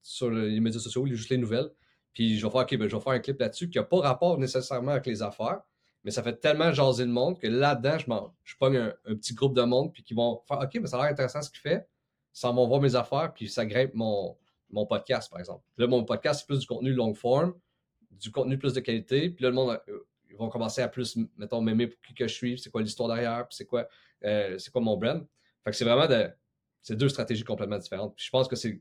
[0.00, 1.70] sur les médias sociaux, juste les nouvelles.
[2.14, 4.00] Puis je vais faire, OK, ben, je vais faire un clip là-dessus qui n'a pas
[4.00, 5.60] rapport nécessairement avec les affaires,
[6.04, 8.06] mais ça fait tellement jaser le monde que là-dedans, je,
[8.44, 10.96] je pogne un, un, petit groupe de monde puis qui vont faire OK, mais ça
[10.98, 11.86] a l'air intéressant ce qu'il fait.
[12.32, 14.36] Ça va voir mes affaires, puis ça grimpe mon,
[14.72, 15.64] mon podcast, par exemple.
[15.76, 17.54] Là, mon podcast, c'est plus du contenu long form,
[18.10, 19.30] du contenu plus de qualité.
[19.30, 19.98] Puis là, le monde, euh,
[20.30, 23.08] ils vont commencer à plus, mettons, m'aimer pour qui que je suis, c'est quoi l'histoire
[23.08, 23.86] derrière, puis c'est quoi,
[24.24, 25.26] euh, c'est quoi mon brand.
[25.64, 26.30] Fait que c'est vraiment de,
[26.80, 28.14] c'est deux stratégies complètement différentes.
[28.16, 28.80] Puis je pense que c'est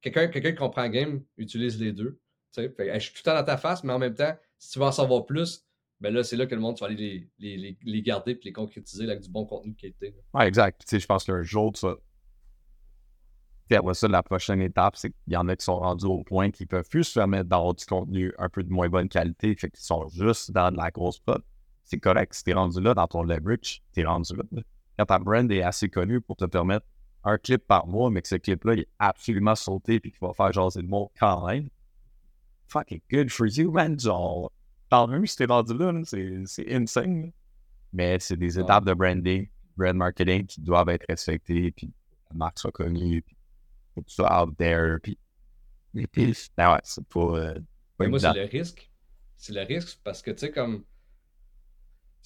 [0.00, 2.18] quelqu'un qui comprend game utilise les deux.
[2.54, 4.78] Fait, je suis tout le temps dans ta face, mais en même temps, si tu
[4.78, 5.66] veux en savoir plus,
[6.00, 8.40] ben là, c'est là que le monde, tu vas aller les, les, les garder et
[8.42, 10.14] les concrétiser avec du bon contenu de qualité.
[10.34, 10.80] Ouais, exact.
[10.82, 11.96] Tu sais, je pense qu'un jour, ça.
[13.68, 16.22] Puis après ça, la prochaine étape, c'est qu'il y en a qui sont rendus au
[16.22, 19.56] point qu'ils peuvent plus se permettre d'avoir du contenu un peu de moins bonne qualité,
[19.56, 21.42] fait qu'ils sont juste dans de la grosse pop.
[21.82, 22.34] C'est correct.
[22.34, 24.44] Si t'es rendu là dans ton leverage, t'es rendu là.
[24.98, 26.86] Quand ta brand est assez connue pour te permettre
[27.24, 30.52] un clip par mois, mais que ce clip-là est absolument sauté et qu'il va faire
[30.52, 31.68] jaser le monde quand même.
[32.68, 33.98] Fucking good for you, man.
[33.98, 34.50] Genre,
[34.88, 37.32] tant mieux si t'es rendu là, c'est insane.
[37.92, 41.92] Mais c'est des étapes de branding, brand marketing qui doivent être respectées, puis
[42.30, 43.35] la marque soit connue, puis
[44.06, 45.18] ça out there, puis.
[45.94, 47.20] Ben ouais, c'est pas.
[47.20, 47.58] Euh,
[47.98, 48.90] moi, c'est le risque.
[49.38, 50.84] C'est le risque parce que, tu sais, comme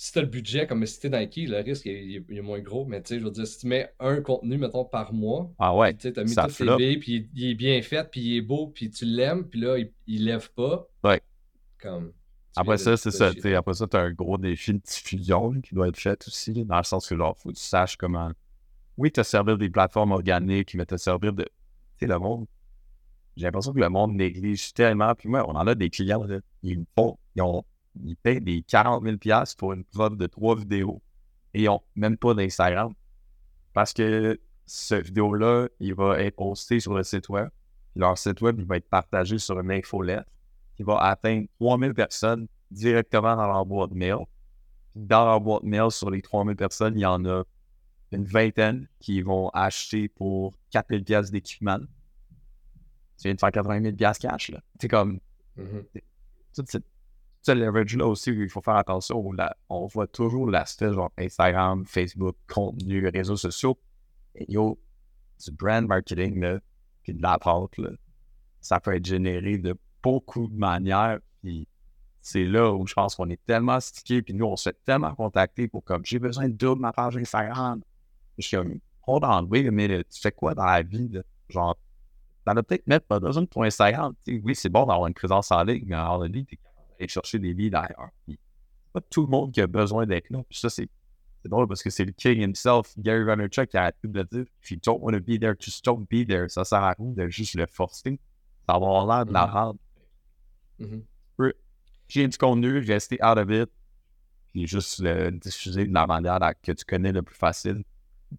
[0.01, 2.87] si tu as le budget, comme si tu Nike, le risque est, est, moins gros.
[2.87, 5.77] Mais tu sais, je veux dire, si tu mets un contenu, mettons, par mois, ah
[5.77, 8.41] ouais, tu as mis toutes tes billes, puis il, est bien fait, puis il est
[8.41, 10.89] beau, puis tu l'aimes, puis là, il, il, lève pas.
[11.05, 11.21] Ouais.
[11.79, 12.15] Comme.
[12.57, 13.31] Après ça, c'est ça.
[13.57, 16.79] Après ça, tu as un gros défi de diffusion qui doit être fait aussi, dans
[16.79, 18.33] le sens que, genre, faut que tu saches comment.
[18.97, 21.47] Oui, te servir des plateformes organiques, mais te servir de.
[22.03, 22.47] Le monde.
[23.37, 25.15] J'ai l'impression que le monde néglige tellement.
[25.15, 26.27] Puis moi, on en a des clients,
[26.63, 27.65] ils, font, ils ont
[28.05, 29.17] ils payent des 40 000
[29.59, 31.03] pour une preuve de trois vidéos
[31.55, 32.95] et ils n'ont même pas d'Instagram.
[33.73, 37.49] Parce que ce vidéo-là, il va être posté sur le site web.
[37.97, 40.27] Leur site web, il va être partagé sur une infolette
[40.77, 44.19] qui va atteindre 3000 personnes directement dans leur boîte mail.
[44.95, 47.43] Dans leur boîte mail, sur les 3000 personnes, il y en a
[48.13, 51.79] une vingtaine qui vont acheter pour 4000 pièces d'équipement.
[51.79, 54.61] Tu viens de faire 80 000 pièces cash, là.
[54.81, 55.21] C'est comme...
[55.57, 55.81] Mm
[57.43, 59.25] ce leverage-là aussi, il faut faire attention.
[59.69, 63.79] on voit toujours l'aspect genre Instagram, Facebook, contenu, réseaux sociaux.
[64.35, 64.79] Et yo,
[65.45, 66.61] du brand marketing, là,
[67.03, 67.91] puis de la vente, là,
[68.61, 71.19] ça peut être généré de beaucoup de manières.
[71.43, 71.67] Puis
[72.21, 75.15] c'est là où je pense qu'on est tellement stické, puis nous, on se fait tellement
[75.15, 77.81] contacter pour comme j'ai besoin de double ma page Instagram.
[78.41, 81.09] Je suis comme, hold on, wait a minute, tu fais quoi dans la vie?
[81.09, 81.23] Là?
[81.49, 81.77] Genre,
[82.45, 84.15] t'en as peut-être même pas besoin de ton Instagram.
[84.27, 86.59] oui, c'est bon d'avoir une présence en ligne, mais en ligne, t'es
[86.99, 88.11] aller chercher des leads ailleurs.
[88.93, 90.43] pas tout le monde qui a besoin d'être là.
[90.49, 90.89] Puis ça, c'est
[91.45, 94.71] drôle parce que c'est le king himself, Gary Vaynerchuk, qui a tout de dire if
[94.71, 96.49] you don't want to be there, just don't be there.
[96.49, 98.19] Ça sert à rien de juste le forcer.
[98.67, 99.53] Ça va avoir l'air de la mm-hmm.
[99.53, 99.79] rendre.
[100.81, 101.53] Mm-hmm.
[102.09, 103.71] J'ai du contenu, rester out of it,
[104.49, 107.85] puis juste le diffuser de la manière que tu connais le plus facile.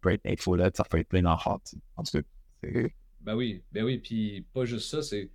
[0.05, 1.61] Être infolette, ça peut être plein d'enfants.
[1.95, 2.69] En tout cas.
[3.21, 5.29] Ben oui, ben oui, puis pas juste ça, c'est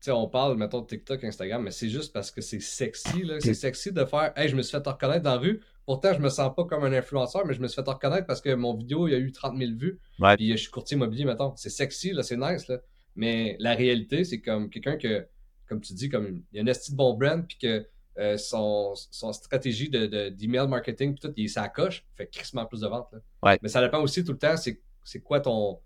[0.00, 3.40] sais, on parle, mettons, de TikTok, Instagram, mais c'est juste parce que c'est sexy, là.
[3.40, 5.60] C'est sexy de faire, hey, je me suis fait reconnaître dans la rue.
[5.86, 8.40] Pourtant, je me sens pas comme un influenceur, mais je me suis fait reconnaître parce
[8.40, 9.98] que mon vidéo, il y a eu 30 000 vues.
[10.36, 11.54] Puis je suis courtier immobilier, mettons.
[11.56, 12.78] C'est sexy, là, c'est nice, là.
[13.16, 15.26] Mais la réalité, c'est comme quelqu'un que,
[15.66, 17.86] comme tu dis, comme il y a un esti de bon brand, puis que
[18.18, 23.08] euh, son, son, stratégie d'email de, marketing, tout, il s'accroche, fait crissement plus de ventes.
[23.12, 23.56] Là.
[23.62, 25.78] Mais ça dépend aussi tout le temps, c'est quoi ton,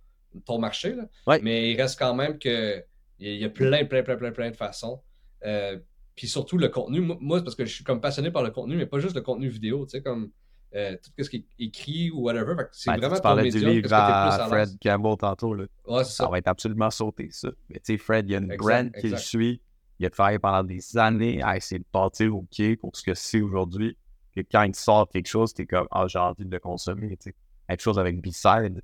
[0.45, 0.95] ton marché.
[0.95, 1.39] Là.
[1.43, 2.83] Mais il reste quand même que
[3.19, 5.01] il y a plein, plein, plein, plein, plein de façons.
[5.45, 5.79] Euh,
[6.17, 7.01] puis surtout le contenu.
[7.01, 9.21] Moi, c'est parce que je suis comme passionné par le contenu, mais pas juste le
[9.21, 10.31] contenu vidéo, tu sais, comme
[10.75, 12.55] euh, tout ce qui est écrit ou whatever.
[12.73, 15.55] C'est ben, vraiment tu parlais du livre à Fred Campbell tantôt.
[15.55, 15.67] Là.
[16.05, 16.29] ça.
[16.29, 17.51] va être absolument sauté, ça.
[17.69, 19.61] Mais tu sais, Fred, il y a une brand qui le suit.
[19.99, 23.41] Il a travaillé pendant des années à essayer de bâtir OK pour ce que c'est
[23.41, 23.97] aujourd'hui.
[24.37, 27.17] Et quand il sort quelque chose, t'es comme, ah, j'ai envie de le consommer.
[27.17, 27.35] Tu sais.
[27.69, 28.83] Quelque chose avec B-Side.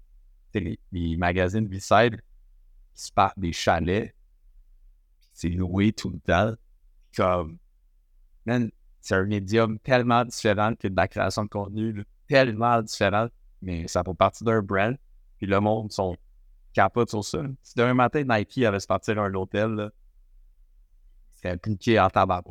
[0.54, 2.20] Les, les magazines B-Side
[2.94, 4.14] qui se partent des chalets
[5.40, 6.54] c'est loué tout le temps.
[7.16, 7.58] Comme,
[9.00, 13.28] c'est un médium tellement différent que de la création de contenu, tellement différent,
[13.62, 14.96] mais ça fait partie d'un brand.
[15.38, 16.16] Puis le monde sont
[16.72, 17.42] capote sur ça.
[17.62, 19.99] Si demain matin, Nike avait se partir à un hôtel, c'est
[21.48, 22.44] appliqué en tabac.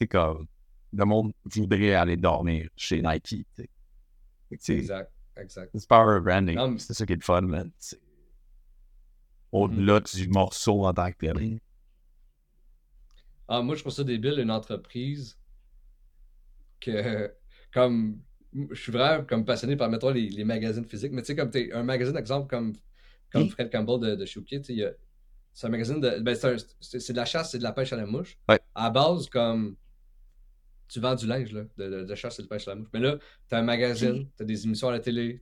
[0.00, 0.46] C'est comme,
[0.92, 3.46] le monde voudrait aller dormir chez Nike.
[4.50, 5.70] Exact, exact.
[5.74, 6.78] C'est power branding.
[6.78, 7.70] C'est ça qui est le fun, man.
[9.52, 10.16] Au-delà mm-hmm.
[10.16, 11.60] du morceau en tant que tel.
[13.48, 15.36] Ah, moi, je trouve ça débile, une entreprise
[16.80, 17.32] que,
[17.72, 18.20] comme,
[18.52, 21.50] je suis vraiment comme passionné par, mettons, les, les magazines physiques, mais tu sais, comme
[21.54, 22.74] es, un magazine, exemple, comme,
[23.32, 24.96] comme Fred Campbell de, de Chouki, tu sais,
[25.52, 26.20] c'est un magazine de.
[26.20, 26.36] Ben,
[26.80, 28.38] c'est de la chasse, c'est de la pêche à la mouche.
[28.74, 29.76] À base, comme.
[30.88, 32.88] Tu vends du linge, là, de, de, chasse et de pêche à la mouche.
[32.92, 33.16] Mais là,
[33.48, 35.40] t'as un magazine, t'as des émissions à la télé,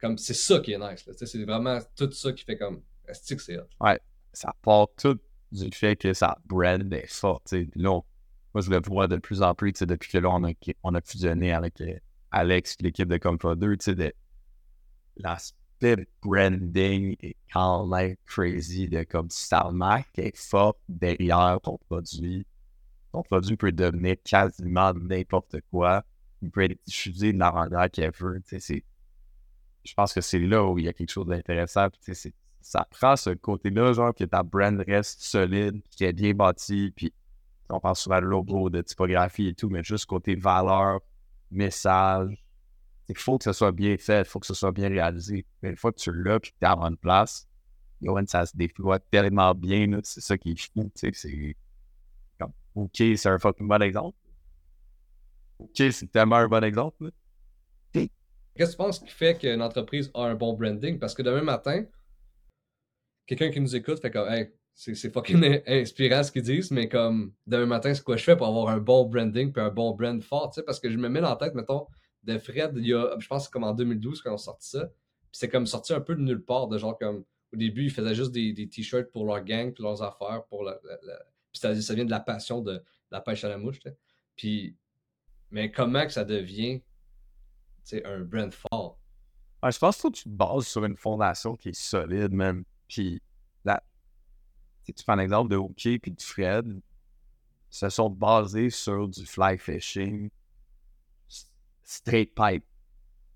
[0.00, 0.18] comme.
[0.18, 1.12] C'est ça qui est nice, là.
[1.16, 2.82] C'est vraiment tout ça qui fait comme.
[3.08, 3.98] Est-ce que c'est Ouais,
[4.32, 5.18] ça part tout
[5.52, 7.52] du fait que sa brand est forte.
[7.74, 8.00] Là,
[8.54, 11.00] moi, je le vois de plus en plus depuis que là, on a, on a
[11.00, 11.98] fusionné avec euh,
[12.30, 13.76] Alex l'équipe de Comfort 2.
[13.76, 14.12] De,
[15.80, 18.88] l'aspect branding est quand même crazy.
[18.88, 22.46] De, comme si ta marque est forte derrière ton produit.
[23.12, 26.04] Ton produit peut devenir quasiment n'importe quoi.
[26.42, 28.42] Il peut être diffusé de la manière qu'il veut.
[28.50, 31.88] Je pense que c'est là où il y a quelque chose d'intéressant.
[32.60, 37.12] Ça prend ce côté-là, genre que ta brand reste solide, qui est bien bâti, puis
[37.68, 41.00] on parle souvent de logo, de typographie et tout, mais juste côté valeur,
[41.50, 42.43] message.
[43.08, 45.44] Il faut que ce soit bien fait, il faut que ce soit bien réalisé.
[45.62, 47.48] Mais une fois que tu l'as, puis que tu es en bonne place,
[48.26, 51.56] ça se déploie tellement bien, c'est ça qui est fou, c'est
[52.74, 54.18] OK, c'est un fucking bon exemple.
[55.58, 57.12] OK, c'est tellement un bon exemple.
[57.92, 58.08] Qu'est-ce
[58.54, 60.98] que tu penses qui fait qu'une entreprise a un bon branding?
[60.98, 61.84] Parce que demain matin,
[63.26, 67.32] quelqu'un qui nous écoute fait comme, hey, c'est fucking inspirant ce qu'ils disent, mais comme
[67.46, 70.20] demain matin, c'est quoi je fais pour avoir un bon branding puis un bon brand
[70.22, 71.86] fort, parce que je me mets en tête, mettons,
[72.24, 75.32] de Fred, il y a, je pense comme en 2012 quand on sorti ça, puis
[75.32, 78.14] c'est comme sorti un peu de nulle part, de genre comme, au début, ils faisaient
[78.14, 80.74] juste des, t-shirts pour leur gang puis leurs affaires, pour la,
[81.52, 83.78] puis ça, ça, vient de la passion de, la pêche à la mouche.
[84.36, 84.76] Puis,
[85.50, 86.82] mais comment que ça devient,
[88.04, 88.98] un brand fort?
[89.62, 92.64] je pense que tu te bases sur une fondation qui est solide, même.
[92.86, 93.22] Puis
[94.92, 96.80] tu prends l'exemple de OK et de Fred,
[97.70, 100.30] se sont basés sur du fly fishing
[101.84, 102.64] straight pipe.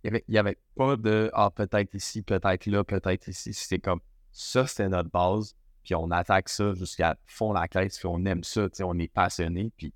[0.05, 3.53] Il n'y avait, pas de Ah, peut-être ici, peut-être là, peut-être ici.
[3.53, 4.01] C'était comme
[4.33, 5.57] ça, c'était notre base.
[5.83, 9.73] puis on attaque ça jusqu'à fond la caisse, puis on aime ça, on est passionné,
[9.77, 9.93] puis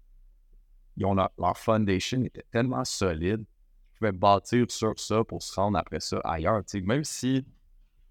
[0.96, 6.18] leur, foundation était tellement solide qu'ils pouvaient bâtir sur ça pour se rendre après ça
[6.24, 6.62] ailleurs.
[6.74, 7.44] Même si,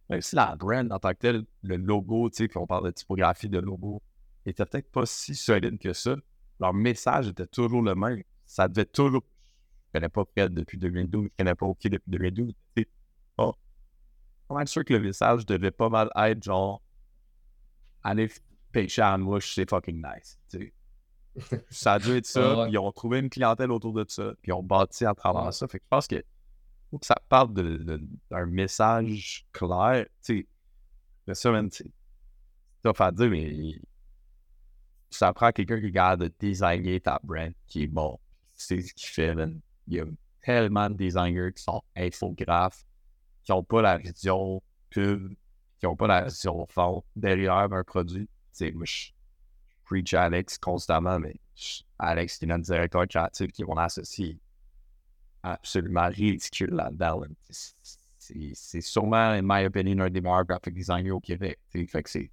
[0.10, 3.60] même si la brand en tant que tel, le logo, on parle de typographie de
[3.60, 4.02] logo,
[4.46, 6.16] était peut-être pas si solide que ça,
[6.60, 8.24] leur message était toujours le même.
[8.46, 9.24] Ça devait toujours.
[9.94, 12.54] Je ne connais pas Fred depuis 2012, je ne connais pas OK depuis 2012.
[13.38, 13.54] Oh.
[14.50, 16.82] Je suis sûr que le message devait pas mal être genre
[18.04, 18.30] Allez
[18.72, 20.40] pêcher à mouche, c'est fucking nice.
[21.70, 24.50] ça a dû être ça, puis ils ont trouvé une clientèle autour de ça, puis
[24.50, 25.68] ils ont bâti à travers ça.
[25.68, 26.24] Fait que je pense que
[26.90, 30.06] faut que ça parle d'un message clair.
[30.24, 30.48] Tu
[31.28, 31.70] sais, ça, même,
[32.84, 33.80] à dire, mais
[35.10, 38.20] ça prend quelqu'un qui garde de designer ta brand, qui est bon.
[38.54, 39.36] C'est ce qu'il fait,
[39.88, 40.06] Il y a
[40.42, 42.84] tellement de designers qui sont infographes,
[43.44, 45.34] qui n'ont pas la vision pub,
[45.80, 48.28] qui n'ont pas la vision fond derrière un produit.
[48.74, 49.12] Moi, je
[49.86, 51.36] preach Alex constamment, mais
[52.00, 54.40] Alex, c'est notre directeur créatif qui est mon.
[55.44, 57.24] Absolument ridicule là-dedans.
[58.20, 61.58] C'est sûrement, in my opinion, un des meilleurs graphic designers au Québec.
[61.72, 62.32] Fait que c'est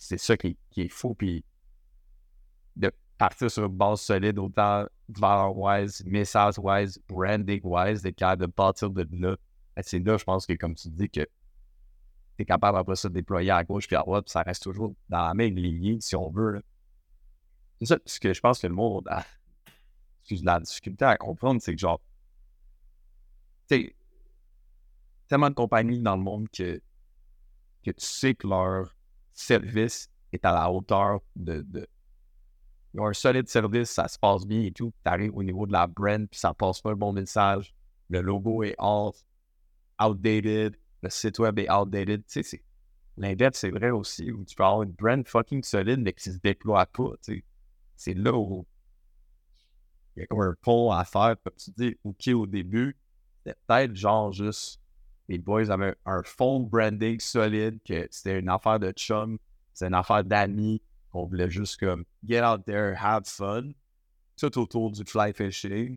[0.00, 1.14] c'est ça qui, est fou.
[1.14, 1.44] Puis
[2.74, 4.86] de partir sur une base solide, autant
[5.18, 9.36] valeur-wise, message-wise, branding-wise, d'être capable de partir de là.
[9.76, 11.28] Ben, c'est là, je pense que, comme tu dis, que tu
[12.38, 14.94] es capable après ça de déployer à gauche puis à droite, puis ça reste toujours
[15.08, 16.62] dans la même lignée, si on veut.
[17.78, 19.24] C'est ça ce que je pense que le monde a
[20.42, 22.00] la difficulté à comprendre, c'est que genre,
[23.68, 23.96] tu sais,
[25.28, 26.80] tellement de compagnies dans le monde que,
[27.84, 28.94] que tu sais que leur
[29.32, 31.64] service est à la hauteur de,
[32.92, 34.92] Ils ont un solide service, ça se passe bien et tout.
[35.04, 37.74] Tu arrives au niveau de la brand, puis ça passe pas un bon message.
[38.08, 39.24] Le logo est off,
[40.02, 42.24] outdated, le site web est outdated.
[42.26, 42.62] Tu sais,
[43.16, 46.38] l'index, c'est vrai aussi, où tu peux avoir une brand fucking solide, mais qui se
[46.38, 47.12] déploie pas.
[47.22, 47.44] Tu sais.
[47.96, 48.66] C'est là où
[50.16, 52.96] il y a comme un pont à faire, comme tu dis, OK, au début,
[53.44, 54.80] c'est peut-être genre juste
[55.28, 59.38] les boys avaient un fond branding solide, que c'était une affaire de chum,
[59.72, 63.72] c'est une affaire d'amis, qu'on voulait juste comme get out there, have fun,
[64.36, 65.96] tout autour du fly fishing,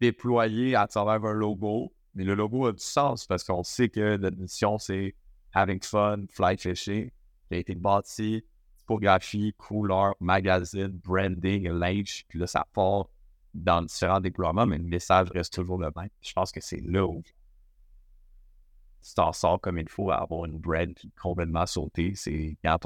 [0.00, 1.92] déployer à travers un logo.
[2.14, 5.14] Mais le logo a du sens parce qu'on sait que la mission, c'est
[5.54, 7.10] having fun, fly fishing.
[7.50, 8.44] Il a été bâti,
[8.76, 12.24] typographie, couleur, magazine, branding, linge.
[12.28, 13.08] Puis là, ça part
[13.54, 16.08] dans différents déploiements, mais le message reste toujours le même.
[16.20, 20.94] Je pense que c'est là où tu t'en sors comme il faut, avoir une brand
[21.20, 22.78] complètement sautée, c'est quand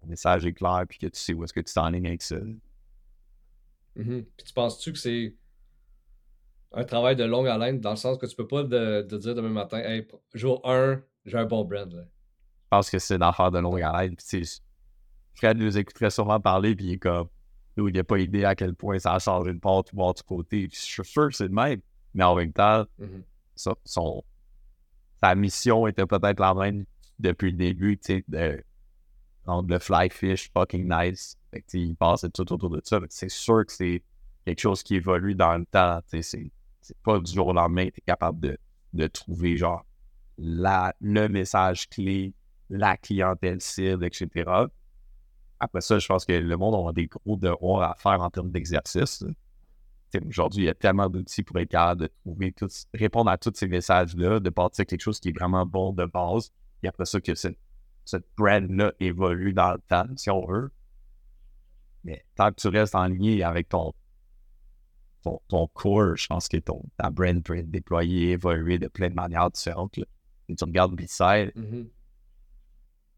[0.00, 2.36] ton, message est clair puis que tu sais où est-ce que tu t'enlignes avec ça.
[3.96, 4.24] Mm-hmm.
[4.36, 5.34] Puis tu penses-tu que c'est
[6.72, 9.48] un travail de longue haleine dans le sens que tu peux pas de, dire demain
[9.48, 11.90] matin, hey, jour 1, j'ai un bon brand.
[11.92, 14.14] Je pense que c'est une affaire de longue haleine.
[14.16, 14.60] Puis
[15.34, 17.28] Fred nous écouterait sûrement parler, puis il est comme,
[17.76, 20.68] il n'a pas idée à quel point ça a changé de part ou de côté.
[20.72, 21.80] je suis sûr que c'est le même.
[22.14, 23.74] Mais en même temps, mm-hmm.
[23.84, 24.24] son,
[25.22, 26.84] sa mission était peut-être la même
[27.18, 28.62] depuis le début, tu sais, de
[29.46, 31.36] le fly fish, fucking nice.
[31.50, 33.00] Fait que, il passait tout autour de ça.
[33.08, 34.02] C'est sûr que c'est
[34.44, 36.00] quelque chose qui évolue dans le temps.
[36.10, 36.50] C'est
[37.02, 38.58] pas du jour au lendemain que tu es capable de,
[38.92, 39.84] de, trouver genre
[40.38, 42.32] la, le message clé,
[42.68, 44.50] la clientèle cible, etc.
[45.58, 48.50] Après ça, je pense que le monde a des gros devoirs à faire en termes
[48.50, 49.24] d'exercice.
[50.26, 53.52] Aujourd'hui, il y a tellement d'outils pour être capable de trouver tout, répondre à tous
[53.54, 56.50] ces messages-là, de partir quelque chose qui est vraiment bon de base.
[56.82, 57.58] Et après ça, que cette,
[58.04, 60.70] cette brand-là évolue dans le temps, si on veut.
[62.04, 63.92] Mais tant que tu restes en ligne avec ton,
[65.22, 69.10] ton, ton core, je pense que ton, ta brand peut être déployée, évoluer de plein
[69.10, 69.98] de manières différentes.
[70.48, 71.52] Et tu regardes B-Side.
[71.54, 71.88] Mm-hmm.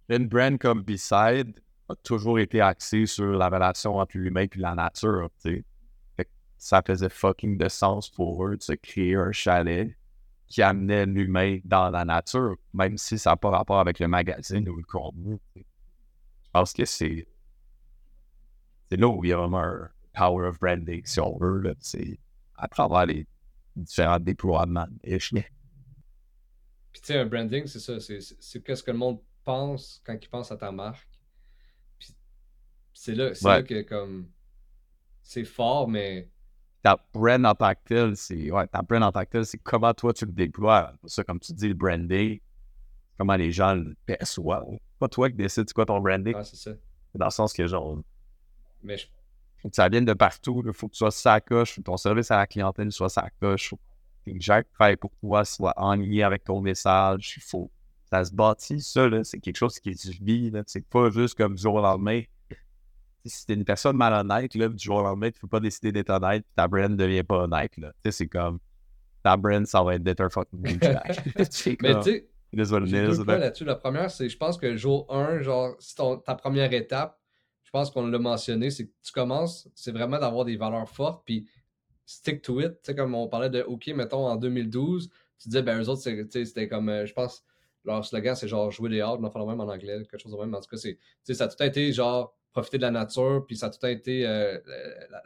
[0.09, 4.75] Une brand comme B-Side a toujours été axée sur la relation entre l'humain et la
[4.75, 5.31] nature.
[6.59, 9.97] ça faisait fucking de sens pour eux de se créer un chalet
[10.53, 14.69] qui amenait l'humain dans la nature, même si ça n'a pas rapport avec le magazine
[14.69, 15.41] ou le contenu.
[15.57, 15.63] Je
[16.53, 17.27] pense que c'est.
[18.91, 21.75] C'est là où il y a vraiment un power of branding, si on veut.
[21.81, 22.21] C'est
[22.55, 23.27] à travers les
[23.75, 24.89] différents déploiements.
[25.03, 25.41] Et Puis
[26.93, 27.99] tu sais, un branding, c'est ça.
[27.99, 31.09] C'est qu'est-ce que le monde pense quand il pense à ta marque.
[31.99, 32.11] Puis
[32.93, 34.31] c'est là, là que comme.
[35.23, 36.29] C'est fort, mais
[36.83, 40.13] ta brand en tant que c'est ouais, ta brand en tant que c'est comment toi
[40.13, 40.93] tu le déploies.
[41.07, 42.41] Ça, comme tu dis, le branding,
[43.17, 44.79] comment les gens le perçoivent.
[44.99, 46.35] Pas toi qui décides quoi ton branding.
[46.37, 46.73] Ah, c'est ça.
[47.15, 47.99] Dans le sens que genre.
[48.83, 49.07] Mais je...
[49.59, 50.63] Faut que ça vienne de partout.
[50.67, 53.31] Il faut que tu sois coche, faut que ton service à la clientèle soit sa
[53.41, 53.71] coche.
[53.71, 57.35] Faut que les gens qui travaillent pour toi soient en lien avec ton message.
[57.37, 57.71] Il faut.
[58.11, 61.63] ça se bâtit, ça, c'est quelque chose qui se vit, c'est pas juste comme du
[61.63, 62.23] jour au lendemain.
[63.25, 66.11] Si t'es une personne malhonnête, là, du jour au lendemain, tu peux pas décider d'être
[66.11, 67.93] honnête, ta brand ne devient pas honnête, là.
[68.03, 68.59] Tu sais, c'est comme,
[69.23, 71.25] ta brand, ça va être d'être un fucking jack.
[71.37, 73.65] Mais tu sais, deux points là-dessus.
[73.65, 77.19] La première, c'est, je pense que jour 1, genre, c'est ta première étape,
[77.63, 81.23] je pense qu'on l'a mentionné, c'est que tu commences, c'est vraiment d'avoir des valeurs fortes,
[81.25, 81.49] puis
[82.05, 82.73] stick to it.
[82.73, 85.09] Tu sais, comme on parlait de OK, mettons en 2012,
[85.39, 87.45] tu disais, ben eux autres, c'était comme, euh, je pense,
[87.85, 90.37] leur slogan, c'est genre jouer des hard, non, le même en anglais, quelque chose de
[90.37, 90.55] même.
[90.55, 90.99] En tout cas, c'est,
[91.35, 94.59] ça a tout été genre profiter de la nature, puis ça a tout été euh,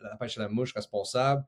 [0.02, 1.44] la, pêche à la mouche responsable.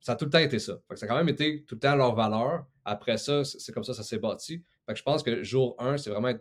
[0.00, 0.74] Ça a tout le temps été ça.
[0.88, 2.64] Fait que ça a quand même été tout le temps leur valeur.
[2.84, 4.64] Après ça, c'est comme ça ça s'est bâti.
[4.86, 6.32] Fait que je pense que jour 1, c'est vraiment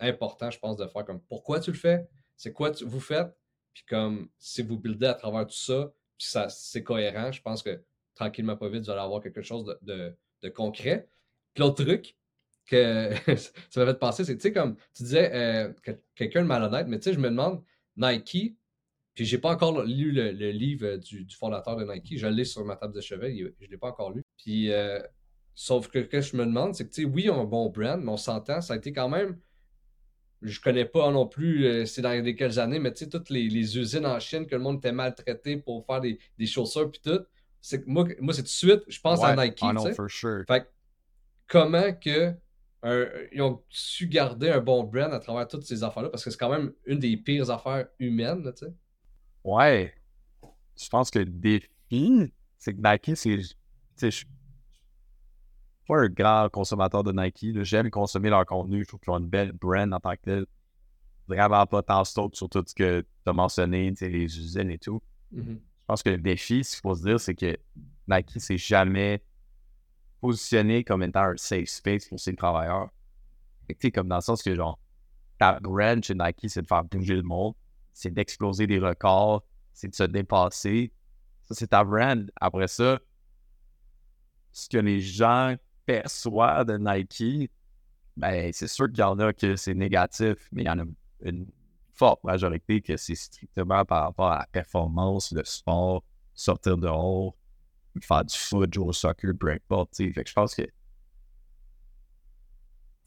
[0.00, 3.36] important, je pense, de faire comme pourquoi tu le fais, c'est quoi vous faites,
[3.72, 7.62] puis comme si vous buildez à travers tout ça, puis ça, c'est cohérent, je pense
[7.62, 7.82] que
[8.14, 11.08] tranquillement, pas vite, vous allez avoir quelque chose de, de, concret.
[11.54, 12.16] Puis l'autre truc
[12.66, 13.10] que
[13.70, 15.72] ça m'a fait penser, c'est, tu sais, comme tu disais, euh,
[16.14, 17.62] quelqu'un de malhonnête, mais tu sais, je me demande,
[17.98, 18.56] Nike,
[19.14, 22.76] puis j'ai pas encore lu le, livre du, fondateur de Nike, je l'ai sur ma
[22.76, 24.22] table de chevet, je l'ai pas encore lu.
[24.36, 25.00] Puis, euh,
[25.54, 27.44] sauf que ce que je me demande, c'est que, tu sais, oui, ils ont un
[27.44, 29.36] bon brand, mais on s'entend, ça a été quand même
[30.42, 33.46] je connais pas non plus euh, c'est dans quelles années, mais tu sais, toutes les,
[33.76, 37.20] usines en Chine que le monde était maltraité pour faire des, des chaussures puis tout.
[37.60, 39.60] C'est moi, moi c'est tout de suite, je pense à Nike.
[39.62, 40.44] I know, for sure.
[40.46, 40.70] Fait
[41.48, 42.32] comment que
[42.84, 46.38] ils ont su garder un bon brand à travers toutes ces affaires-là, parce que c'est
[46.38, 48.72] quand même une des pires affaires humaines, tu sais.
[49.44, 49.94] Ouais.
[50.80, 53.40] Je pense que le défi, c'est que Nike, c'est.
[54.00, 54.26] Je suis
[55.86, 57.62] pas un grand consommateur de Nike.
[57.64, 58.84] J'aime consommer leur contenu.
[58.84, 60.46] Je trouve qu'ils ont une belle brand en tant que tel.
[61.26, 65.02] Vraiment pas tant stop sur tout ce que tu as mentionné, les usines et tout.
[65.34, 65.58] Mm-hmm.
[65.58, 67.56] Je pense que le défi, ce qu'il faut se dire, c'est que
[68.06, 69.22] Nike s'est jamais
[70.20, 72.90] positionné comme étant un safe space pour ses travailleurs.
[73.78, 74.78] Tu comme dans le sens que, genre,
[75.38, 77.54] ta brand chez Nike, c'est de faire bouger le monde,
[77.92, 80.92] c'est d'exploser des records, c'est de se dépasser.
[81.44, 82.30] Ça, c'est ta brand.
[82.40, 82.98] Après ça,
[84.52, 85.54] ce que les gens
[85.86, 87.50] perçoivent de Nike,
[88.16, 90.84] ben, c'est sûr qu'il y en a que c'est négatif, mais il y en a
[91.22, 91.46] une
[91.92, 96.04] forte majorité que c'est strictement par rapport à la performance, le sport,
[96.34, 97.34] sortir dehors,
[98.04, 99.96] faire du foot, jouer au soccer, peu importe.
[99.96, 100.62] Fait que je pense que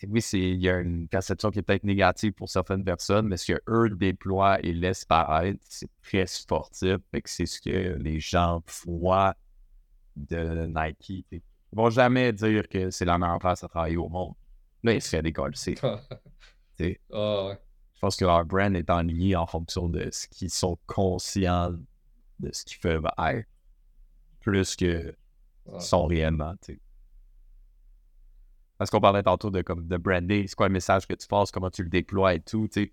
[0.08, 3.54] oui, il y a une perception qui est peut-être négative pour certaines personnes, mais ce
[3.54, 6.98] qu'eux déploient et laissent paraître, c'est très sportif.
[7.12, 9.36] Fait que c'est ce que les gens voient
[10.16, 11.26] de Nike.
[11.32, 14.34] Ils vont jamais dire que c'est la meilleure place à travailler au monde.
[14.84, 15.56] Là, ils se fait décoller.
[17.12, 17.60] oh, ouais.
[17.94, 21.76] Je pense que leur brand est en lié en fonction de ce qu'ils sont conscients
[22.40, 23.48] de ce qu'ils peuvent être,
[24.42, 25.16] plus que
[25.80, 26.56] sont réellement.
[28.78, 31.52] Parce qu'on parlait tantôt de, comme, de branding, c'est quoi le message que tu passes,
[31.52, 32.68] comment tu le déploies et tout.
[32.72, 32.92] C'est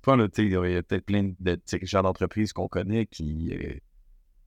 [0.00, 3.78] pas, il y a peut-être plein de dirigeants d'entreprise qu'on connaît qui, euh,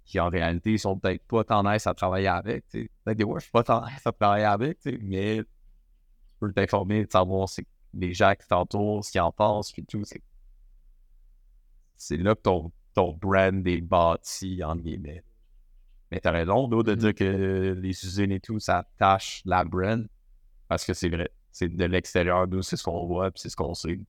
[0.06, 2.66] qui, en réalité, sont peut-être pas tant à travailler avec.
[2.70, 5.46] Peut-être des fois, je suis pas tant à travailler avec, mais tu
[6.40, 10.04] peux t'informer, de savoir c'est les gens qui t'entourent, ce qu'ils en pensent, puis tout.
[11.98, 15.24] C'est là que ton, ton brand est bâti, en guillemets.
[16.12, 16.96] Mais t'as raison, de mm-hmm.
[16.96, 20.08] dire que les usines et tout, ça tâche la brand,
[20.68, 21.30] parce que c'est vrai.
[21.52, 24.00] C'est de l'extérieur, nous, c'est ce qu'on voit, puis c'est ce qu'on sait.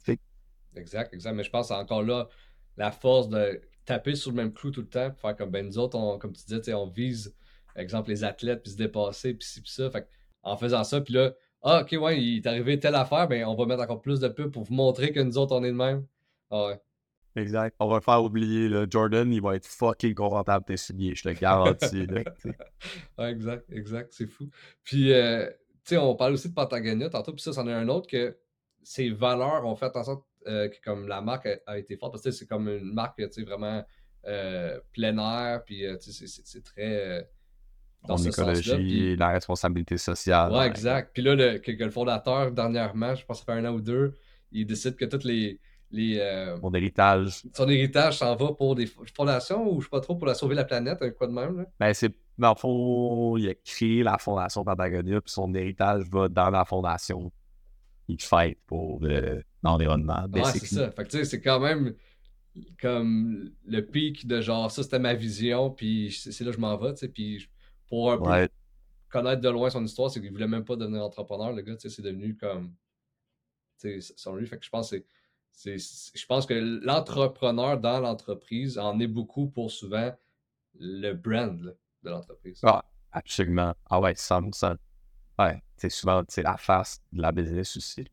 [0.76, 1.34] Exact, exact.
[1.34, 2.28] Mais je pense encore là,
[2.76, 5.78] la force de taper sur le même clou tout le temps, faire comme ben nous
[5.78, 7.34] autres, comme tu disais, on vise,
[7.76, 9.90] exemple, les athlètes, puis se dépasser, puis ci, puis ça.
[9.90, 10.08] Fait
[10.42, 11.32] en faisant ça, puis là,
[11.62, 14.28] ah, ok, ouais, il est arrivé telle affaire, ben on va mettre encore plus de
[14.28, 16.06] pubs pour vous montrer que nous autres, on est de même.
[16.50, 16.80] Ah ouais.
[17.36, 17.74] Exact.
[17.80, 21.40] On va faire oublier, là, Jordan, il va être fucking confortable tes souliers, je te
[21.40, 22.06] garantis.
[22.06, 22.22] là,
[23.30, 24.48] exact, exact, c'est fou.
[24.82, 27.88] Puis, euh, tu sais, on parle aussi de Patagonia tantôt, puis ça, c'en est un
[27.88, 28.36] autre que
[28.82, 32.24] ses valeurs ont fait en sorte euh, que comme la marque a, été forte, parce
[32.24, 33.84] que c'est comme une marque, tu sais, vraiment
[34.26, 37.26] euh, plein air, puis c'est très
[38.06, 40.52] dans écologie, la responsabilité sociale.
[40.52, 41.10] Ouais, exact.
[41.14, 43.80] Puis là, le, que, le fondateur, dernièrement, je pense que ça fait un an ou
[43.80, 44.12] deux,
[44.52, 45.60] il décide que toutes les.
[45.90, 47.42] Les euh, Mon héritage.
[47.52, 50.54] Son héritage s'en va pour des fondations ou je sais pas trop pour la sauver
[50.54, 51.58] la planète, un quoi de même.
[51.58, 51.64] Là?
[51.78, 52.12] Ben, c'est.
[52.36, 56.64] Dans le fond, il a créé la fondation Patagonia, puis son héritage va dans la
[56.64, 57.30] fondation.
[58.08, 59.00] Il fait pour
[59.62, 60.26] l'environnement.
[60.32, 60.90] ouais, c'est ça.
[60.90, 61.94] Fait que tu sais, c'est quand même
[62.80, 66.76] comme le pic de genre, ça c'était ma vision, puis c'est là que je m'en
[66.76, 67.48] vais, tu sais, puis
[67.88, 68.48] pour un peu
[69.08, 72.02] connaître de loin son histoire, c'est qu'il voulait même pas devenir entrepreneur, le gars, c'est
[72.02, 72.74] devenu comme
[74.16, 74.46] son lui.
[74.46, 75.06] Fait que je pense que c'est.
[75.62, 80.12] Je pense que l'entrepreneur dans l'entreprise en est beaucoup pour souvent
[80.78, 82.60] le brand de l'entreprise.
[82.64, 83.74] Ah, absolument.
[83.88, 84.76] Ah ouais, 100%.
[85.38, 85.62] Ouais.
[85.76, 88.06] c'est souvent la face de la business aussi.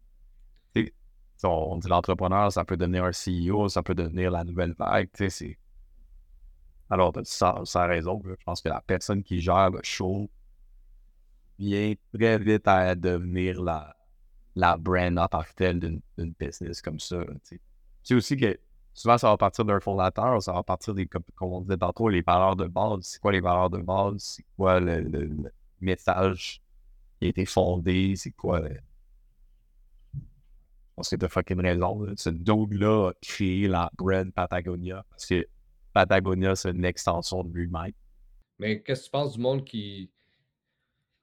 [1.43, 5.09] on dit l'entrepreneur, ça peut devenir un CEO, ça peut devenir la nouvelle vague.
[5.13, 5.57] C'est...
[6.89, 10.29] Alors, sans, sans raison, je pense que la personne qui gère le show
[11.57, 13.95] vient très vite à devenir la,
[14.55, 16.01] la brand en tant que telle d'une
[16.39, 17.17] business comme ça.
[18.03, 18.57] C'est aussi que
[18.93, 22.21] souvent, ça va partir d'un fondateur, ça va partir des, comme, on disait tantôt, les
[22.21, 23.01] valeurs de base.
[23.03, 24.17] C'est quoi les valeurs de base?
[24.17, 25.29] C'est quoi le,
[25.79, 26.61] message
[27.19, 28.15] qui a été fondé?
[28.15, 28.77] C'est quoi le...
[31.09, 32.05] Que t'as fucking raison.
[32.15, 35.47] Ce dog-là a créé la brand Patagonia parce que
[35.93, 37.93] Patagonia, c'est une extension de lui-même.
[38.59, 40.11] Mais qu'est-ce que tu penses du monde qui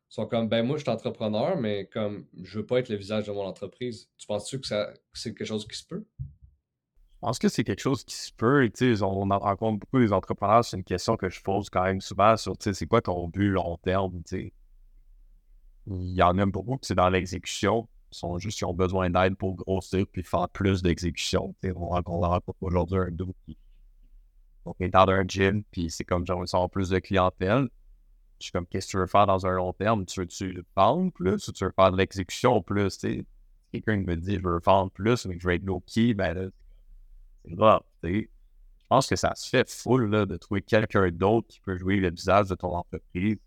[0.08, 3.26] sont comme ben moi je suis entrepreneur, mais comme je veux pas être le visage
[3.26, 4.08] de mon entreprise.
[4.16, 4.66] Tu penses-tu que,
[5.12, 6.04] c'est quelque chose qui se peut?
[6.20, 8.70] Je pense que c'est quelque chose qui se peut.
[8.74, 10.64] sais, on rencontre beaucoup des entrepreneurs.
[10.64, 13.76] C'est une question que je pose quand même souvent sur c'est quoi ton but long
[13.78, 14.22] terme.
[14.24, 14.52] sais?
[15.88, 17.88] Il y en a beaucoup qui c'est dans l'exécution.
[18.12, 21.54] Ils sont juste, ils ont besoin d'aide pour grossir puis faire plus d'exécution.
[21.64, 23.58] On rencontre aujourd'hui un dos qui
[24.80, 27.68] est dans un gym, puis c'est comme genre, ils plus de clientèle.
[28.38, 30.06] Je suis comme, qu'est-ce que tu veux faire dans un long terme?
[30.06, 32.90] Tu veux-tu vendre plus ou tu veux faire de l'exécution plus?
[32.90, 33.24] sais?
[33.72, 36.50] Quelqu'un me dit, je veux vendre plus, mais je veux être low-key, ben là,
[37.44, 37.82] c'est grave.
[38.02, 38.26] Je
[38.88, 42.10] pense que ça se fait full là, de trouver quelqu'un d'autre qui peut jouer le
[42.10, 43.38] visage de ton entreprise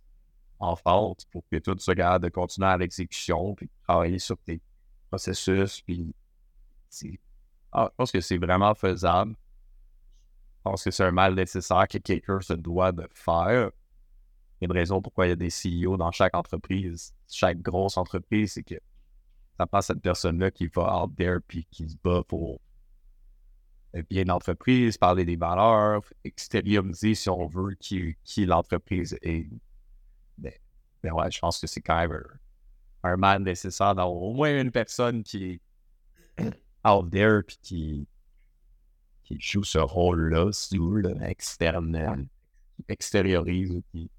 [0.60, 4.62] en vente pour que tu sois capable de continuer à l'exécution puis travailler sur tes
[5.10, 5.82] processus.
[5.82, 6.14] Puis
[7.72, 9.36] ah, je pense que c'est vraiment faisable.
[10.58, 13.72] Je pense que c'est un mal nécessaire que quelqu'un se doit de faire.
[14.62, 18.64] Une raison pourquoi il y a des CEO dans chaque entreprise, chaque grosse entreprise, c'est
[18.64, 18.76] que
[19.58, 22.62] ça passe cette personne-là qui va out there puis qui se bat pour
[24.10, 29.50] bien l'entreprise, parler des valeurs, extérioriser, si on veut, qui, qui l'entreprise est.
[30.38, 30.60] Mais,
[31.04, 32.24] ben ouais, je pense que c'est quand même
[33.04, 35.60] un, mal nécessaire d'avoir au moins une personne qui
[36.38, 36.44] est
[36.88, 38.08] out there puis qui,
[39.24, 42.28] qui joue ce rôle-là, si vous voulez, externe,
[42.88, 44.10] extériorise, qui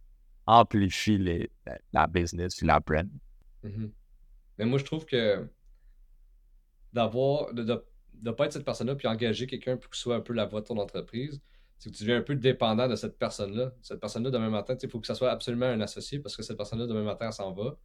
[0.46, 1.50] amplifie les,
[1.92, 3.08] la, business la brand.
[3.64, 3.90] Mm-hmm.
[4.58, 5.48] Mais moi, je trouve que
[6.92, 7.84] d'avoir, de
[8.22, 10.60] ne pas être cette personne-là puis engager quelqu'un pour qu'il soit un peu la voix
[10.60, 11.40] de ton entreprise,
[11.78, 13.72] c'est que tu deviens un peu dépendant de cette personne-là.
[13.82, 16.56] Cette personne-là, demain matin, il faut que ça soit absolument un associé parce que cette
[16.56, 17.76] personne-là, demain matin, elle s'en va.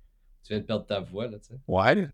[0.44, 1.60] Tu viens de perdre ta voix, là, tu sais.
[1.68, 2.08] Ouais.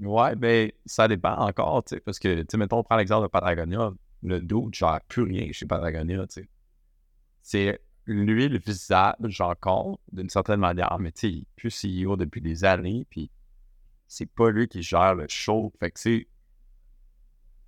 [0.00, 3.22] Ouais, mais ça dépend encore, tu sais, parce que, tu sais, mettons, on prend l'exemple
[3.22, 3.92] de Patagonia.
[4.22, 6.48] Le doute gère plus rien chez Patagonia, tu sais.
[7.42, 7.80] C'est
[8.12, 12.40] lui le visage encore, d'une certaine manière, mais tu sais, il est plus CEO depuis
[12.40, 13.30] des années, puis
[14.06, 15.72] c'est pas lui qui gère le show.
[15.78, 16.28] Fait que, tu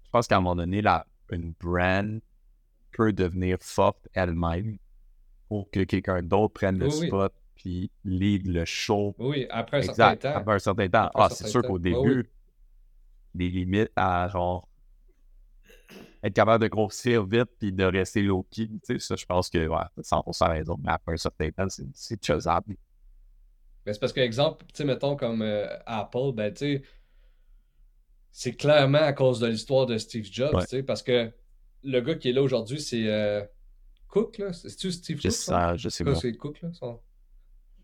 [0.04, 2.20] je pense qu'à un moment donné, la, une brand
[2.90, 4.76] peut devenir forte elle-même
[5.48, 9.14] pour que quelqu'un d'autre prenne le spot puis lead le show.
[9.18, 10.36] Oui, après un certain temps.
[10.36, 11.10] Après un certain temps.
[11.14, 12.28] ah, c'est sûr qu'au début,
[13.34, 14.68] des limites à genre
[16.22, 18.68] être capable de grossir vite puis de rester low-key.
[18.68, 20.76] Tu sais, ça, je pense que, ouais, 100% raison.
[20.82, 22.76] Mais après un certain temps, c'est faisable.
[23.84, 26.82] Mais c'est parce que, exemple, tu sais, mettons comme euh, Apple, ben, tu sais,
[28.30, 31.30] c'est clairement à cause de l'histoire de Steve Jobs, tu sais, parce que
[31.82, 33.42] le gars qui est là aujourd'hui, c'est euh,
[34.08, 34.52] Cook, là.
[34.52, 35.32] C'est-tu Steve Jobs?
[35.32, 36.14] Ça, je sais pas.
[36.14, 36.70] C'est Cook, là.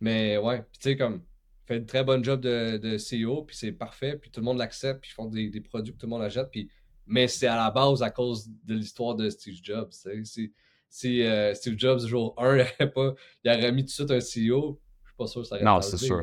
[0.00, 1.22] Mais ouais, tu sais, comme,
[1.66, 4.58] fait une très bonne job de, de CEO, puis c'est parfait, puis tout le monde
[4.58, 6.70] l'accepte, puis ils font des, des, produits que tout le monde achète, puis
[7.08, 9.90] mais c'est à la base à cause de l'histoire de Steve Jobs.
[10.24, 10.52] Si,
[10.88, 14.10] si euh, Steve Jobs, jour 1, il aurait, pas, il aurait mis tout de suite
[14.10, 16.22] un CEO, je suis pas sûr que ça aurait Non, c'est sûr.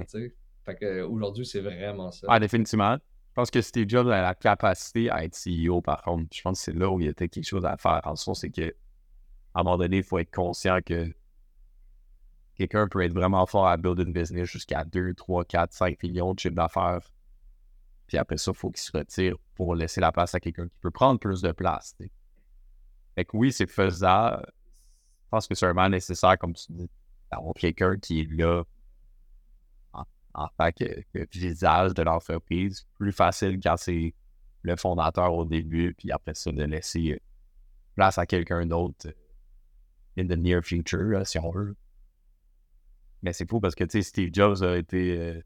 [0.64, 2.28] Fait qu'aujourd'hui, c'est vraiment ça.
[2.30, 2.96] Ah, définitivement.
[2.96, 6.34] Je pense que Steve Jobs a la capacité à être CEO, par contre.
[6.34, 8.02] Je pense que c'est là où il y a quelque chose à faire.
[8.06, 8.74] En soi, c'est que
[9.54, 11.14] à un moment donné, il faut être conscient que
[12.56, 16.34] quelqu'un peut être vraiment fort à build une business jusqu'à 2, 3, 4, 5 millions
[16.34, 17.02] de chiffres d'affaires
[18.08, 20.78] puis après ça, il faut qu'il se retire pour laisser la place à quelqu'un qui
[20.80, 21.96] peut prendre plus de place.
[23.16, 24.46] Fait que oui, c'est faisable.
[25.24, 26.90] Je pense que c'est vraiment nécessaire, comme tu dis,
[27.32, 28.64] d'avoir quelqu'un qui est là
[30.34, 32.86] en, tant que, visage de l'entreprise.
[32.96, 34.14] Plus facile quand c'est
[34.62, 37.22] le fondateur au début, puis après ça, de laisser
[37.96, 41.76] place à quelqu'un d'autre euh, in the near future, si on veut.
[43.22, 45.42] Mais c'est fou parce que, Steve Jobs a été euh,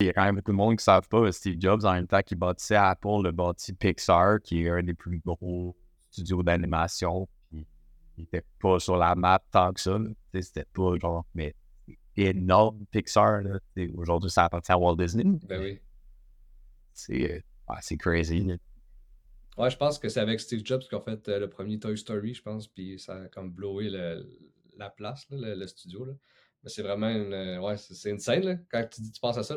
[0.00, 1.92] il y a quand même beaucoup de monde qui ne savent pas, Steve Jobs, en
[1.92, 5.76] même temps qu'il bâtissait Apple, le bâti Pixar, qui est un des plus gros
[6.10, 7.28] studios d'animation.
[7.52, 7.64] il
[8.18, 9.98] n'était pas sur la map tant que ça.
[10.34, 11.54] C'était pas genre, mais
[12.16, 13.42] énorme Pixar.
[13.94, 15.38] Aujourd'hui, ça appartient à Walt Disney.
[15.46, 15.80] Ben oui.
[16.92, 18.58] C'est crazy.
[19.56, 22.34] Ouais, je pense que c'est avec Steve Jobs qu'on fait euh, le premier Toy Story,
[22.34, 23.90] je pense, puis ça a comme blowé
[24.76, 26.04] la place, le, studio.
[26.04, 26.12] Là.
[26.66, 27.32] C'est vraiment une.
[27.32, 28.56] Euh, ouais, c'est une scène, là.
[28.70, 29.56] Quand tu, tu penses à ça,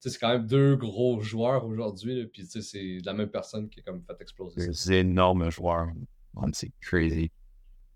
[0.00, 4.02] c'est quand même deux gros joueurs aujourd'hui, puis c'est la même personne qui a comme
[4.04, 4.68] fait exploser.
[4.68, 5.88] Des énormes joueurs.
[6.52, 7.30] C'est crazy.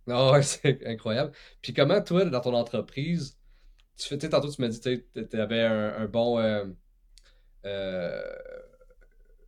[0.08, 1.32] Ah ouais, c'est incroyable.
[1.62, 3.38] Puis comment, toi, dans ton entreprise,
[3.96, 6.38] tu fais, tantôt, tu m'as dit, tu avais un, bon.
[6.38, 6.64] Euh,
[7.66, 8.22] euh,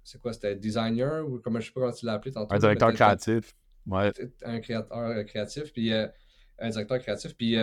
[0.04, 2.54] c'est quoi, c'était designer ou comment je sais pas comment tu l'as appelé tantôt.
[2.54, 3.54] Un directeur créatif.
[3.86, 4.12] Ouais.
[4.44, 7.34] Un créateur créatif, puis un directeur créatif.
[7.36, 7.56] Puis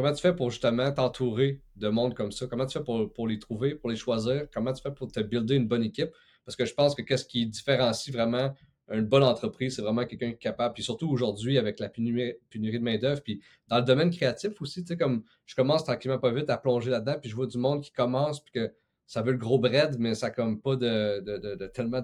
[0.00, 2.46] Comment tu fais pour justement t'entourer de monde comme ça?
[2.46, 4.46] Comment tu fais pour, les trouver, pour les choisir?
[4.50, 6.08] Comment tu fais pour te builder une bonne équipe?
[6.46, 8.54] Parce que je pense que qu'est-ce qui différencie vraiment
[8.90, 10.72] une bonne entreprise, c'est vraiment quelqu'un qui est capable.
[10.72, 13.20] Puis surtout aujourd'hui, avec la pénurie, de main-d'œuvre.
[13.22, 16.56] Puis dans le domaine créatif aussi, tu sais, comme je commence tranquillement pas vite à
[16.56, 18.72] plonger là-dedans, puis je vois du monde qui commence, puis que
[19.06, 22.00] ça veut le gros bread, mais ça n'a comme pas de, tellement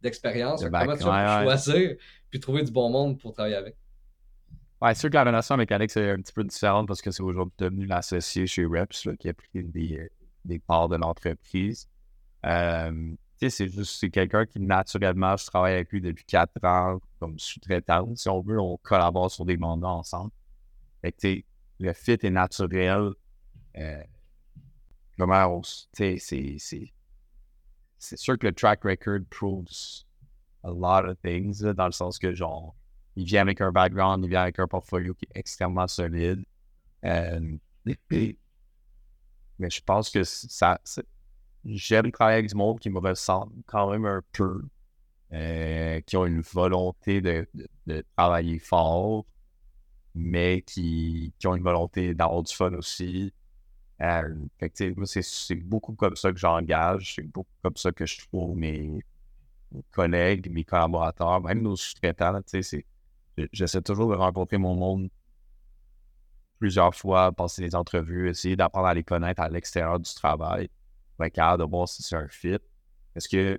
[0.00, 0.62] d'expérience.
[0.62, 1.96] comment tu vas choisir,
[2.30, 3.76] puis trouver du bon monde pour travailler avec?
[4.82, 7.10] Ouais, c'est sûr que la relation avec Alex est un petit peu différente parce que
[7.10, 10.10] c'est aujourd'hui devenu l'associé chez Reps qui a pris des,
[10.44, 11.88] des parts de l'entreprise.
[12.46, 13.14] Euh,
[13.48, 18.14] c'est juste c'est quelqu'un qui naturellement, je travaille avec lui depuis quatre ans comme sous-traitant.
[18.16, 20.30] Si on veut, on collabore sur des mandats ensemble.
[21.02, 21.42] Fait que,
[21.78, 23.12] le fit est naturel.
[23.78, 24.02] Euh,
[25.92, 26.56] c'est, c'est,
[27.98, 30.04] c'est sûr que le track record proves
[30.64, 32.74] a lot of things, dans le sens que, genre,
[33.16, 36.44] il vient avec un background, il vient avec un portfolio qui est extrêmement solide.
[37.04, 37.56] Euh,
[38.10, 40.80] mais je pense que ça.
[41.64, 44.62] J'aime travailler avec du monde qui me ressemble quand même un peu,
[45.32, 47.46] euh, qui ont une volonté de,
[48.16, 49.26] travailler fort,
[50.14, 53.32] mais qui, ont une volonté d'avoir du fun aussi.
[54.00, 54.34] Euh,
[54.72, 59.04] c'est beaucoup comme ça que j'engage, c'est beaucoup comme ça que je trouve mes,
[59.90, 62.84] collègues, mes collaborateurs, même nos sous-traitants, c'est
[63.52, 65.10] j'essaie toujours de rencontrer mon monde
[66.58, 70.68] plusieurs fois, passer des entrevues, essayer d'apprendre à les connaître à l'extérieur du travail,
[71.16, 72.58] pour être de voir si c'est un fit.
[73.14, 73.58] Parce que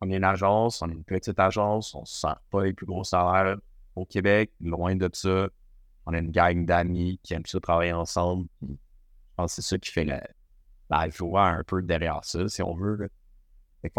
[0.00, 2.86] on est une agence, on est une petite agence, on ne sent pas les plus
[2.86, 3.56] gros salaires
[3.94, 5.48] au Québec, loin de ça.
[6.06, 8.46] On a une gang d'amis qui aiment ça travailler ensemble.
[8.60, 8.74] Je
[9.36, 13.08] pense que c'est ça qui fait la joie un peu derrière ça, si on veut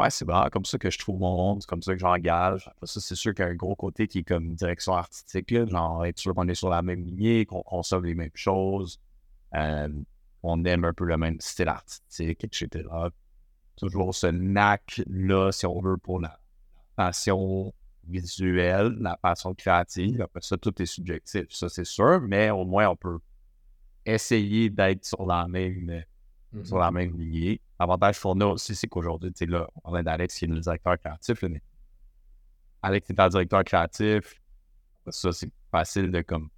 [0.10, 2.68] c'est vraiment comme ça que je trouve mon monde, c'est comme ça que j'engage.
[2.68, 5.54] Après ça, c'est sûr qu'il y a un gros côté qui est comme direction artistique,
[5.70, 9.00] genre être sûr qu'on est sur la même lignée, qu'on consomme les mêmes choses,
[9.54, 9.90] euh,
[10.42, 12.88] qu'on aime un peu le même style artistique, etc.
[13.76, 16.40] Toujours ce knack-là, si on veut, pour la
[16.96, 17.74] passion
[18.08, 20.22] visuelle, la passion créative.
[20.22, 23.20] Après ça, tout est subjectif, ça c'est sûr, mais au moins on peut
[24.06, 26.04] essayer d'être sur la même
[26.64, 27.62] sur la même lignée.
[27.80, 30.60] L'avantage pour nous aussi, c'est qu'aujourd'hui, tu sais, là, on parle d'Alex qui est le
[30.60, 31.62] directeur créatif, mais
[32.82, 34.42] Alex est un directeur créatif.
[35.10, 36.50] Ça, c'est facile de comme.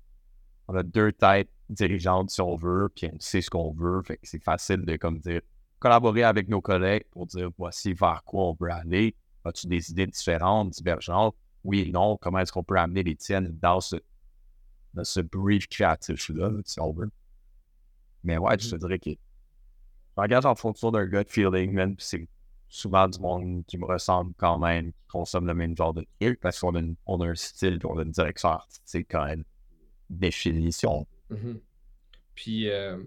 [0.67, 4.01] On a deux têtes dirigeantes si on veut, puis on sait ce qu'on veut.
[4.03, 5.41] Fait que c'est facile de comme dire
[5.79, 9.15] collaborer avec nos collègues pour dire voici vers quoi on veut aller.
[9.45, 11.35] As-tu des idées différentes, divergentes?
[11.63, 12.17] Oui et non.
[12.17, 13.95] Comment est-ce qu'on peut amener les tiennes dans ce,
[14.93, 17.09] dans ce brief créatif-là, si on veut?
[18.23, 19.11] Mais ouais, je te dirais que
[20.23, 22.27] regarde en fonction d'un gut feeling, même c'est
[22.69, 26.39] souvent du monde qui me ressemble quand même, qui consomme le même genre de truc
[26.39, 29.43] parce qu'on a, un style, on a une direction artistique quand même
[30.09, 31.07] définition.
[31.31, 31.59] Mm-hmm.
[32.35, 32.97] Puis, euh,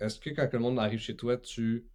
[0.00, 1.86] est-ce que quand le monde arrive chez toi, tu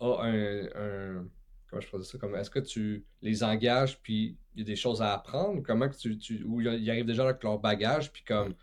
[0.00, 1.26] as un.
[1.68, 2.18] comment je peux ça?
[2.36, 5.62] Est-ce que tu les engages, puis il y a des choses à apprendre?
[5.62, 6.18] Comment que tu.
[6.18, 8.54] tu ou ils arrivent déjà avec leur bagage, puis comme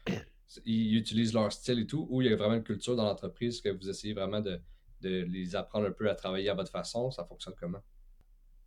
[0.66, 3.62] ils utilisent leur style et tout, ou il y a vraiment une culture dans l'entreprise
[3.62, 4.62] que vous essayez vraiment de,
[5.02, 7.12] les apprendre un peu à travailler à votre façon?
[7.12, 7.82] Ça fonctionne comment?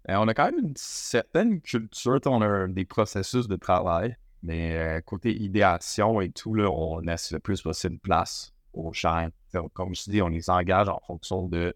[0.08, 4.76] Euh, on a quand même une certaine culture, on a des processus de travail, mais
[4.76, 9.28] euh, côté idéation et tout, là, on laisse le plus possible place aux gens.
[9.72, 11.74] Comme je dis, on les engage en fonction de.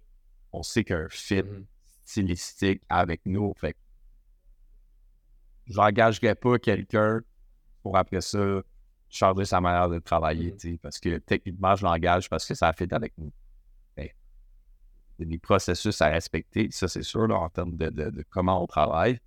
[0.53, 1.65] On sait qu'un fit mm-hmm.
[2.05, 3.53] stylistique avec nous.
[3.57, 3.77] Fait
[5.67, 7.21] j'engagerais pas quelqu'un
[7.83, 8.63] pour après ça
[9.13, 10.79] changer sa manière de travailler, mmh.
[10.79, 13.33] parce que techniquement, je l'engage parce que ça fait avec nous.
[13.99, 18.67] Il y a des processus à respecter, ça c'est sûr, en termes de, comment on
[18.67, 19.21] travaille.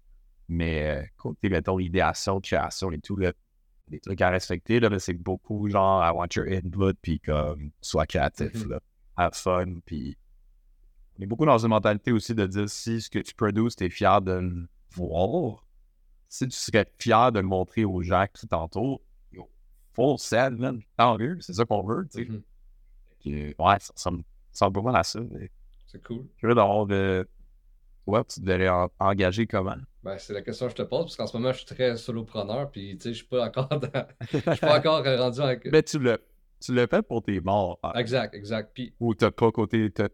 [0.50, 5.70] Mais euh, côté, mettons, idéation, création et tout, les trucs à respecter, là, c'est beaucoup
[5.70, 8.80] genre, I want your input, puis comme, sois créatif, mmh là,
[9.16, 10.18] have fun, puis
[11.18, 13.86] on est beaucoup dans une mentalité aussi de dire si ce que tu produis, tu
[13.86, 15.66] es fier de le voir,
[16.28, 19.02] si tu serais fier de le montrer aux gens qui t'entourent,
[19.96, 20.82] full set, man.
[20.98, 23.30] Tant mieux, c'est ça qu'on veut, tu sais.
[23.30, 23.56] Mm-hmm.
[23.58, 24.22] ouais, ça, ça, me
[24.52, 25.20] semble pas mal à ça.
[25.88, 26.26] C'est cool.
[26.38, 27.28] Je veux d'avoir de.
[28.06, 28.70] Ouais, tu devrais
[29.00, 29.78] engager comment?
[30.04, 31.98] Ben, c'est la question que je te pose, parce qu'en ce moment, je suis très
[31.98, 34.06] solopreneur, puis tu sais, je suis pas encore dans...
[34.32, 35.68] Je suis pas encore rendu avec.
[35.72, 36.24] Ben, tu le.
[36.62, 37.80] tu l'as fait pour tes morts.
[37.96, 38.70] Exact, exact.
[38.76, 38.94] Puis...
[39.00, 40.10] Ou t'as pas côté, t'as,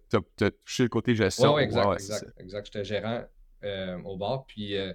[0.65, 1.55] touché le côté gestion.
[1.55, 2.65] Oui, exact, exact, exact.
[2.67, 3.23] J'étais gérant
[3.65, 4.93] euh, au bar, puis euh,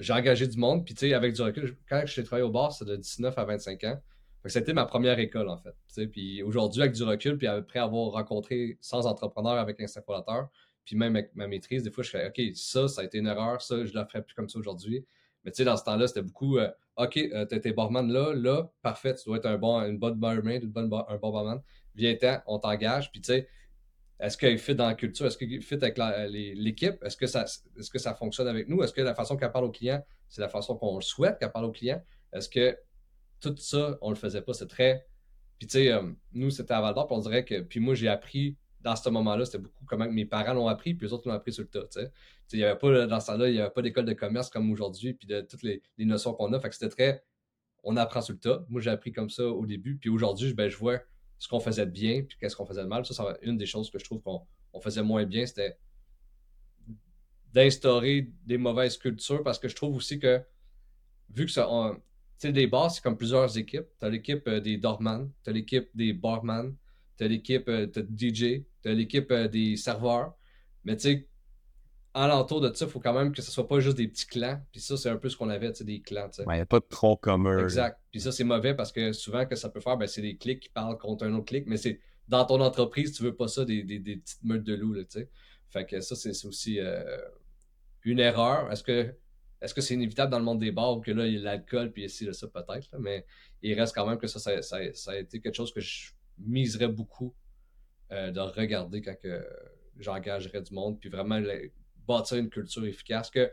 [0.00, 2.50] j'ai engagé du monde, puis tu sais, avec du recul, quand je suis travaillé au
[2.50, 4.02] bar, c'était de 19 à 25 ans.
[4.46, 6.06] C'était ma première école, en fait.
[6.08, 10.48] Puis aujourd'hui, avec du recul, puis après avoir rencontré 100 entrepreneurs avec un Fondateur,
[10.84, 13.26] puis même avec ma maîtrise, des fois, je fais OK, ça, ça a été une
[13.26, 15.04] erreur, ça, je ne le ferai plus comme ça aujourd'hui.
[15.44, 18.70] Mais tu sais, dans ce temps-là, c'était beaucoup euh, OK, euh, étais barman là, là,
[18.82, 21.62] parfait, tu dois être un bon, une bonne barman, une bonne un bon barman.
[21.94, 23.48] Viens-t'en, on t'engage, puis tu sais,
[24.20, 25.26] est-ce qu'il fit dans la culture?
[25.26, 27.02] Est-ce qu'il fit avec l'équipe?
[27.02, 28.82] Est-ce que, ça, est-ce que ça fonctionne avec nous?
[28.82, 31.66] Est-ce que la façon qu'elle parle au client, c'est la façon qu'on souhaite qu'elle parle
[31.66, 32.02] au client?
[32.32, 32.76] Est-ce que
[33.50, 34.54] tout ça, on le faisait pas?
[34.54, 35.06] C'est très.
[35.58, 37.60] Puis tu sais, euh, nous, c'était à Val d'Or, on dirait que.
[37.60, 41.06] Puis moi, j'ai appris dans ce moment-là, c'était beaucoup comment mes parents l'ont appris, puis
[41.06, 42.00] les autres l'ont appris sur le tas.
[42.52, 44.70] Il n'y avait pas, dans ce temps-là, il n'y avait pas d'école de commerce comme
[44.70, 46.60] aujourd'hui, puis de toutes les, notions qu'on a.
[46.60, 47.24] Fait que c'était très,
[47.82, 48.64] on apprend sur le tas.
[48.68, 51.00] Moi, j'ai appris comme ça au début, puis aujourd'hui, ben, je vois
[51.38, 53.06] ce qu'on faisait de bien, puis qu'est-ce qu'on faisait de mal.
[53.06, 55.78] Ça, c'est une des choses que je trouve qu'on faisait moins bien, c'était
[57.54, 60.42] d'instaurer des mauvaises cultures, parce que je trouve aussi que,
[61.30, 61.70] vu que ça,
[62.38, 63.86] sais, des bars, c'est comme plusieurs équipes.
[63.98, 66.74] Tu as l'équipe euh, des doorman, tu as l'équipe des barman,
[67.16, 70.34] tu as l'équipe euh, DJ, tu as l'équipe euh, des serveurs.
[70.84, 71.28] Mais tu sais,
[72.12, 74.60] alentour de ça, il faut quand même que ce soit pas juste des petits clans.
[74.72, 76.30] Puis ça, c'est un peu ce qu'on avait, tu sais, des clans.
[76.38, 77.58] Il n'y a pas de trop commun.
[77.58, 77.98] Exact.
[78.10, 80.60] Puis ça, c'est mauvais parce que souvent, que ça peut faire, ben, c'est des clics
[80.60, 81.64] qui parlent contre un autre clic.
[81.66, 85.06] Mais c'est dans ton entreprise, tu veux pas ça, des, petites meutes de loups, tu
[85.08, 85.30] sais.
[85.68, 87.02] Fait que ça, c'est aussi euh,
[88.04, 88.70] une erreur.
[88.70, 89.14] Est-ce que
[89.60, 91.92] est-ce que c'est inévitable dans le monde des bars que là, il y a l'alcool,
[91.92, 92.98] puis ici, là, ça, peut-être.
[92.98, 93.24] Mais
[93.62, 96.88] il reste quand même que ça ça, ça, a été quelque chose que je miserais
[96.88, 97.34] beaucoup
[98.12, 99.16] euh, de regarder quand
[99.98, 101.40] j'engagerais du monde, puis vraiment
[102.06, 103.50] bâtir une culture efficace que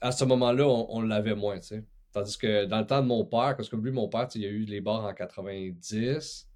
[0.00, 3.56] à ce moment-là, on, l'avait moins, tu Tandis que dans le temps de mon père,
[3.56, 6.48] parce que lui, mon père, il y a eu les bars en 90,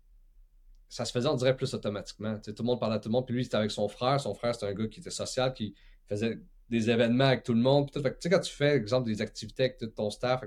[0.88, 2.38] ça se faisait, on dirait, plus automatiquement.
[2.38, 4.20] tout le monde parlait à tout le monde, puis lui, il était avec son frère.
[4.20, 5.74] Son frère, c'était un gars qui était social, qui
[6.06, 6.38] faisait
[6.70, 7.90] des événements avec tout le monde.
[7.90, 10.42] tu sais, quand tu fais, exemple, des activités avec tout ton staff,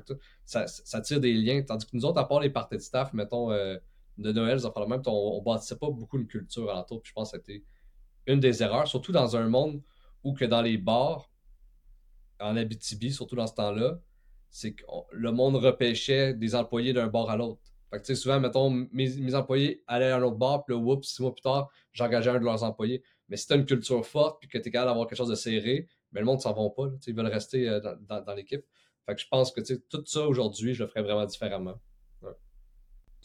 [0.45, 1.61] ça, tire des liens.
[1.61, 3.77] Tandis que nous autres, à part les parties de staff, mettons, euh,
[4.17, 7.01] de Noël, ça même, on, on bâtissait pas beaucoup une culture alentour.
[7.01, 7.63] Puis je pense que c'était
[8.27, 9.81] une des erreurs, surtout dans un monde
[10.23, 11.29] où que dans les bars,
[12.39, 13.99] en Abitibi, surtout dans ce temps-là,
[14.49, 17.61] c'est que le monde repêchait des employés d'un bar à l'autre.
[17.91, 21.21] Fait que, souvent, mettons, mes, employés allaient à un autre bar, puis là, oups, six
[21.21, 23.03] mois plus tard, j'engageais un de leurs employés.
[23.29, 25.29] Mais si tu as une culture forte, puis que tu es capable d'avoir quelque chose
[25.29, 26.89] de serré, mais le monde ne s'en va pas.
[27.05, 28.65] ils veulent rester euh, dans, l'équipe.
[29.05, 31.79] Fait que je pense que tout ça aujourd'hui, je le ferais vraiment différemment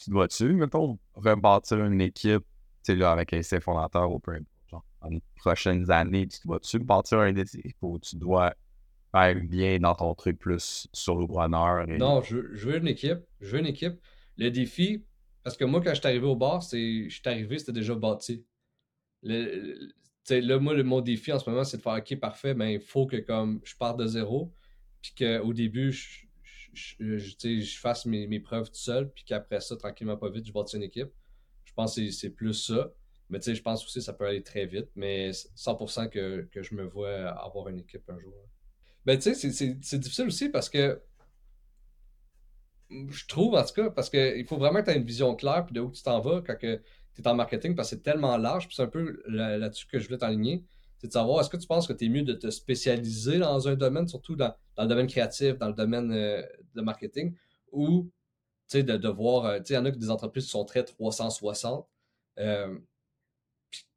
[0.03, 2.45] tu dois-tu, mettons, rebâtir une équipe,
[2.89, 4.33] là, avec un fondateur ou peu
[4.71, 8.55] genre, dans les prochaines années, tu dois-tu bâtir une équipe ou tu dois
[9.13, 11.87] faire bien dans ton truc plus sur le bonheur?
[11.87, 13.21] Non, je, veux une équipe.
[13.41, 14.01] Je veux une équipe.
[14.39, 15.05] Le défi,
[15.43, 17.95] parce que moi, quand je suis arrivé au bar, c'est, je suis arrivé, c'était déjà
[17.95, 18.45] bâti.
[19.23, 19.93] Le,
[20.29, 22.81] là, moi, le, mon défi en ce moment, c'est de faire OK, parfait, mais il
[22.81, 24.53] faut que comme je parte de zéro,
[25.01, 26.27] puis qu'au début, je,
[26.73, 30.77] je, je, fasse mes, preuves tout seul, puis qu'après ça, tranquillement, pas vite, je bâtis
[30.77, 31.11] une équipe.
[31.65, 32.93] Je pense que c'est plus ça.
[33.29, 36.83] Mais je pense aussi que ça peut aller très vite, mais 100% que, je me
[36.83, 38.35] vois avoir une équipe un jour.
[39.07, 41.01] Ben, tu sais, c'est difficile aussi parce que
[42.91, 45.65] je trouve, en tout cas, parce qu'il faut vraiment que tu aies une vision claire,
[45.65, 46.57] puis de où tu t'en vas quand
[47.15, 49.99] tu es en marketing, parce que c'est tellement large, puis c'est un peu là-dessus que
[49.99, 50.65] je voulais t'aligner
[51.01, 53.69] c'est de savoir, est-ce que tu penses que tu es mieux de te spécialiser dans
[53.69, 56.43] un domaine, surtout dans, le domaine créatif, dans le domaine euh,
[56.75, 57.35] de marketing,
[57.73, 58.11] ou
[58.75, 61.89] de, de voir, euh, il y en a des entreprises qui sont très 360.
[62.39, 62.79] Euh,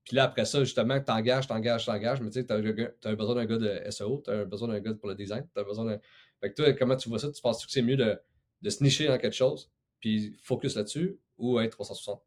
[0.06, 3.36] puis, là, après ça, justement, tu engages, tu engages, tu engages, mais tu as, besoin
[3.36, 5.84] d'un gars de SEO, tu as besoin d'un gars pour le design, tu as besoin
[5.84, 6.00] d'un.
[6.40, 7.30] Fait que toi, comment tu vois ça?
[7.32, 8.18] Tu penses que c'est mieux de,
[8.62, 12.22] de se nicher dans quelque chose, puis focus là-dessus, ou être 360?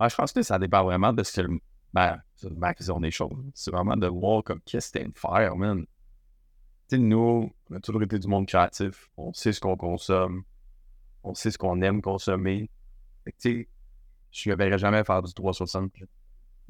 [0.00, 1.48] Je pense que ça dépend vraiment de ce que
[1.92, 3.32] ben, c'est ma vision des choses.
[3.54, 5.84] C'est vraiment de voir comme qu'est-ce que c'était faire, man.
[6.88, 9.10] Tu sais, nous, on a toujours été du monde créatif.
[9.16, 10.42] On sait ce qu'on consomme.
[11.22, 12.70] On sait ce qu'on aime consommer.
[13.26, 13.68] tu sais,
[14.30, 15.92] je ne verrais jamais faire du 360.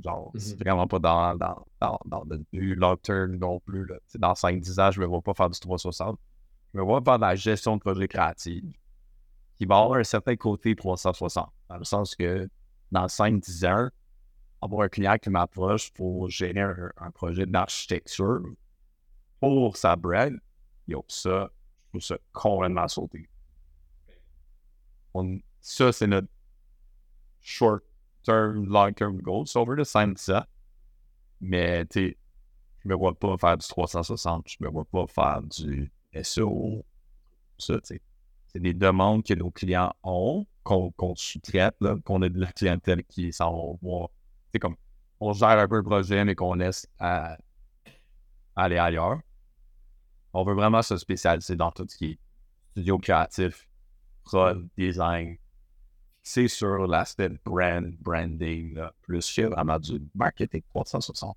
[0.02, 0.58] Genre, c'est mm-hmm.
[0.60, 3.84] vraiment pas dans, dans, dans, dans le long term non plus.
[3.84, 3.96] Là.
[4.14, 6.18] Dans 5-10 ans, je ne me vois pas faire du 360.
[6.72, 8.64] Je me vois faire de la gestion de projets créatifs
[9.56, 11.48] qui va avoir un certain côté 360.
[11.68, 12.48] Dans le sens que
[12.90, 13.88] dans 5-10 ans,
[14.60, 16.60] avoir un client qui m'approche pour gérer
[16.96, 18.42] un, projet d'architecture
[19.40, 20.36] pour sa brand,
[20.86, 21.50] yo, ça,
[21.84, 23.28] je trouve ça complètement sauté.
[25.60, 26.28] ça, c'est notre
[27.40, 29.46] short-term, long-term goal.
[29.46, 30.46] Ça, on veut le ça.
[31.40, 32.16] Mais, tu
[32.80, 35.90] je me vois pas faire du 360, je me vois pas faire du
[36.22, 36.84] SEO.
[37.58, 37.74] Ça.
[37.82, 38.00] C'est
[38.60, 43.78] des demandes que nos clients ont, qu'on sous-traite, qu'on a de la clientèle qui s'en
[43.82, 44.06] va.
[44.52, 44.76] C'est comme,
[45.20, 49.20] on gère un peu le projet, mais qu'on laisse aller ailleurs.
[50.34, 52.18] On veut vraiment se spécialiser dans tout ce qui est
[52.72, 53.66] studio créatif,
[54.24, 55.36] prod, design.
[56.22, 61.36] C'est sur l'aspect brand, branding, plus que vraiment du marketing 360.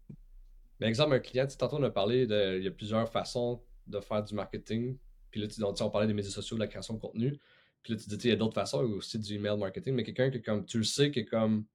[0.80, 4.00] Mais exemple, un client, tantôt on a parlé de, il y a plusieurs façons de
[4.02, 4.98] faire du marketing.
[5.30, 7.40] Puis là, tu, on parlait des médias sociaux, de la création de contenu.
[7.84, 10.30] Puis là, tu dis, il y a d'autres façons aussi du email marketing, mais quelqu'un
[10.30, 11.66] qui, comme tu le sais, qui est comme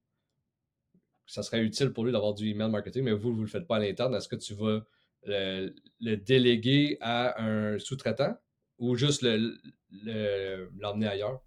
[1.27, 3.67] ça serait utile pour lui d'avoir du email marketing, mais vous, vous ne le faites
[3.67, 4.15] pas à l'interne.
[4.15, 4.79] Est-ce que tu vas
[5.25, 8.37] le, déléguer à un sous-traitant
[8.79, 11.41] ou juste l'emmener ailleurs?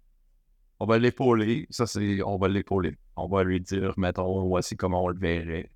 [0.79, 1.67] On va l'épauler.
[1.69, 2.21] Ça, c'est.
[2.23, 2.97] On va l'épauler.
[3.15, 5.69] On va lui dire, mettons, voici comment on le verrait.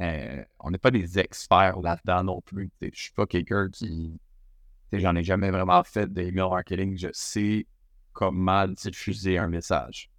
[0.00, 2.70] Euh, on n'est pas des experts là-dedans non plus.
[2.82, 4.18] Je ne suis pas quelqu'un qui.
[4.92, 6.98] J'en ai jamais vraiment fait d'email marketing.
[6.98, 7.66] Je sais
[8.16, 10.10] comment diffuser un message.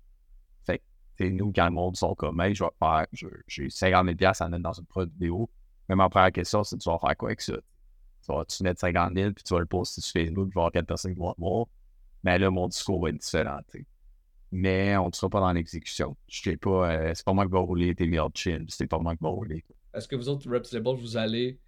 [0.65, 0.83] Fait
[1.17, 3.07] que, nous, quand le monde sont comme, hey, je vais faire,
[3.47, 5.49] j'ai 50 000 à mettre dans une produit vidéo.
[5.89, 7.55] Même ma première question, c'est tu vas faire quoi avec ça?
[7.55, 10.61] Tu vas tu mettre 50 000 puis tu vas le poster sur Facebook, tu vas
[10.61, 11.65] avoir 4 personnes qui vont te voir?
[12.23, 13.59] Mais là, mon discours va être différent.
[14.51, 16.15] Mais on ne sera pas dans l'exécution.
[16.27, 19.15] Je sais pas, euh, c'est pas moi qui va rouler tes MailChimp, c'est pas moi
[19.15, 19.65] qui va rouler.
[19.95, 21.59] Est-ce que vous autres, Reps vous allez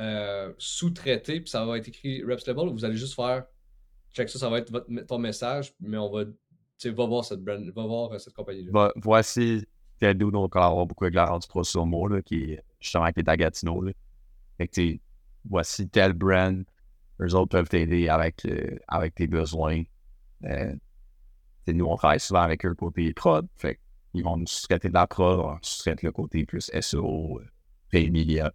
[0.00, 3.44] euh, sous-traiter, puis ça va être écrit Reps ou vous allez juste faire
[4.12, 7.86] check ça, ça va être ton message, mais on va, va voir cette brand, va
[7.86, 8.92] voir euh, cette compagnie-là.
[8.96, 9.64] voici
[10.14, 11.62] d'où on avoir beaucoup avec la rendu pro
[12.08, 13.82] là, qui justement qui est à Gatineau.
[13.82, 13.92] Là.
[14.58, 14.98] Fait que
[15.48, 16.64] voici tel brand,
[17.20, 19.82] eux autres peuvent t'aider avec, euh, avec tes besoins.
[20.44, 20.74] Euh,
[21.68, 23.46] nous, on travaille souvent avec eux côté prod.
[23.56, 23.78] Fait
[24.14, 27.40] ils vont nous traiter de la prod, on sous-traite le côté plus SEO,
[27.90, 28.52] pay media.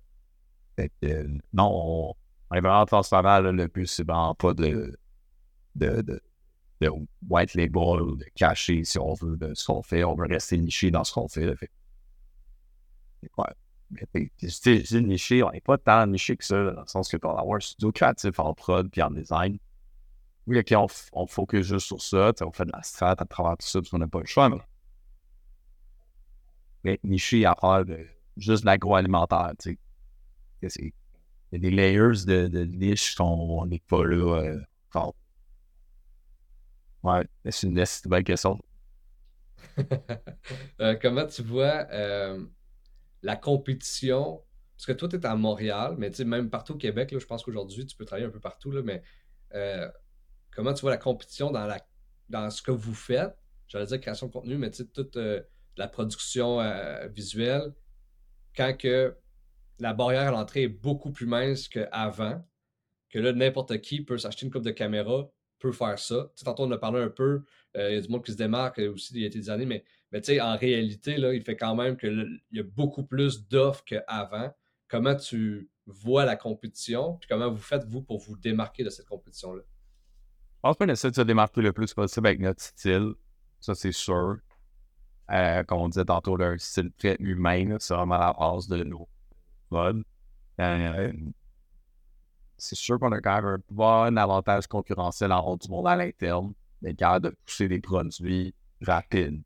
[0.76, 2.14] Fait que, non, on,
[2.52, 3.40] on, est vraiment transparent.
[3.40, 4.96] Là, le but, c'est vraiment pas de
[5.78, 6.22] de, de,
[6.82, 6.92] de
[7.28, 10.04] white label, de cacher, si on veut, de ce qu'on fait.
[10.04, 11.56] On veut rester niché dans ce qu'on fait.
[13.38, 13.46] Ouais.
[13.90, 17.26] Mais c'est niché, on n'est pas tant niché que ça, dans le sens que tu
[17.26, 19.58] vas avoir un studio créatif en prod puis en design.
[20.46, 23.58] Oui, OK, on, on focus juste sur ça, on fait de la strat à travers
[23.58, 24.50] tout ça, parce qu'on n'a pas le choix,
[26.84, 28.06] mais, niché à faire de,
[28.38, 29.78] juste de l'agroalimentaire, tu
[30.70, 30.94] sais.
[31.52, 34.42] Il y a des layers de, de niche qu'on n'est pas là.
[34.42, 34.60] Euh,
[37.04, 38.60] Ouais, c'est une, bonne question.
[40.80, 42.44] Euh, comment tu vois euh,
[43.22, 44.44] la compétition?
[44.76, 47.44] Parce que toi, tu es à Montréal, mais même partout au Québec, là, je pense
[47.44, 49.02] qu'aujourd'hui, tu peux travailler un peu partout, là, mais
[49.54, 49.90] euh,
[50.52, 51.80] comment tu vois la compétition dans, la,
[52.30, 53.36] dans ce que vous faites?
[53.68, 55.18] J'allais dire création de contenu, mais toute
[55.78, 56.60] la production
[57.10, 57.74] visuelle,
[58.56, 59.16] quand que
[59.80, 62.44] la barrière à l'entrée est beaucoup plus mince qu'avant,
[63.10, 65.30] que là, n'importe qui peut s'acheter une coupe de caméra,
[65.60, 66.30] peut faire ça.
[66.44, 67.44] tantôt, on a parlé un peu,
[67.76, 69.50] euh, il y a du monde qui se démarque euh, aussi il y a des
[69.50, 73.48] années, mais, mais en réalité, là, il fait quand même qu'il y a beaucoup plus
[73.48, 74.54] d'offres qu'avant.
[74.88, 79.08] Comment tu vois la compétition, puis comment vous faites, vous, pour vous démarquer de cette
[79.08, 79.64] compétition-là?
[79.64, 83.14] Je pense qu'on essaie de se démarquer le plus possible avec notre style.
[83.60, 84.38] Ça, c'est sûr.
[85.30, 89.08] Euh, comme on disait tantôt, un style très humain, c'est vraiment la base de nos
[89.70, 90.04] modes
[92.58, 95.96] c'est sûr qu'on a quand même un bon avantage concurrentiel en haut du monde à
[95.96, 99.42] l'interne, mais capable de pousser des produits rapides.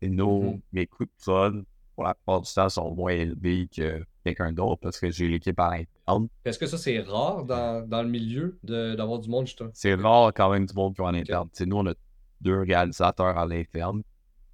[0.00, 0.60] Et nos, mm-hmm.
[0.72, 1.64] mes coûts de prod,
[1.94, 5.58] pour la plupart du temps, sont moins élevés que quelqu'un d'autre parce que j'ai l'équipe
[5.58, 6.28] à l'interne.
[6.44, 9.70] Est-ce que ça, c'est rare dans, dans le milieu d'avoir du monde, justement?
[9.72, 11.48] C'est rare quand même du monde qui est en interne.
[11.60, 11.94] Nous, on a
[12.40, 14.02] deux réalisateurs à l'interne.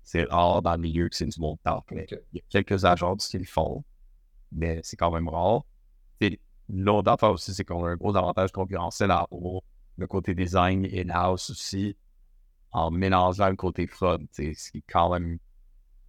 [0.02, 3.28] C'est rare dans le milieu que c'est du monde temps Il y a quelques agences
[3.28, 3.84] qui le font,
[4.52, 5.64] mais c'est quand même rare.
[6.68, 9.62] L'autre affaire aussi, c'est qu'on a un gros avantage concurrentiel à haut.
[9.96, 11.96] Le côté design in-house aussi,
[12.72, 14.26] en mélangeant le côté fraude.
[14.32, 15.38] Ce qui est quand même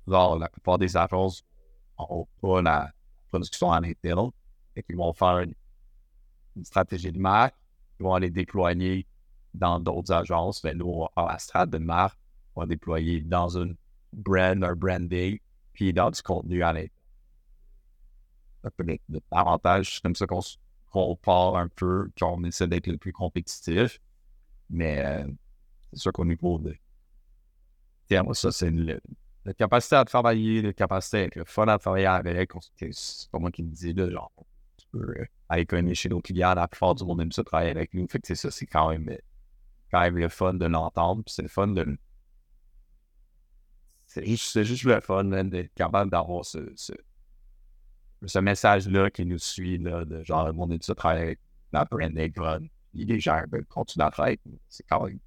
[0.08, 1.44] La plupart des agences
[2.00, 2.92] n'ont pas la
[3.30, 4.32] production en interne.
[4.76, 5.54] Et qu'ils vont faire une,
[6.64, 7.56] stratégie de marque,
[8.00, 9.06] ils vont aller déployer
[9.54, 10.64] dans d'autres agences.
[10.64, 12.18] Mais nous, on va faire la stratégie de marque,
[12.56, 13.76] on va déployer dans une
[14.14, 15.40] brand, un branding,
[15.74, 16.74] puis dans du contenu à
[18.80, 19.96] l'interne avantage.
[19.96, 24.00] C'est comme ça qu'on part un peu, qu'on essaie d'être le plus compétitif.
[24.70, 25.28] Mais euh,
[25.92, 26.76] c'est sûr qu'au niveau de
[28.34, 32.52] ça, c'est la capacité à travailler, la capacité à être le fun à travailler avec.
[32.92, 34.32] C'est pas moi qui me dis, là, genre,
[34.78, 37.72] tu peux euh, aller connaître chez nos clients, la plupart du monde aime ça travailler
[37.72, 38.08] avec nous.
[38.08, 39.10] Fait que c'est ça, c'est quand même,
[39.92, 41.24] quand même le fun de l'entendre.
[41.28, 41.98] c'est le fun de.
[44.08, 46.94] C'est juste, juste, le fun d'être capable d'avoir ce
[48.40, 51.40] message-là qui nous suit, de genre, mon étude travaille avec
[51.72, 52.62] la branding run.
[52.94, 54.36] Il est peu continue à faire.
[54.70, 55.20] C'est quand même.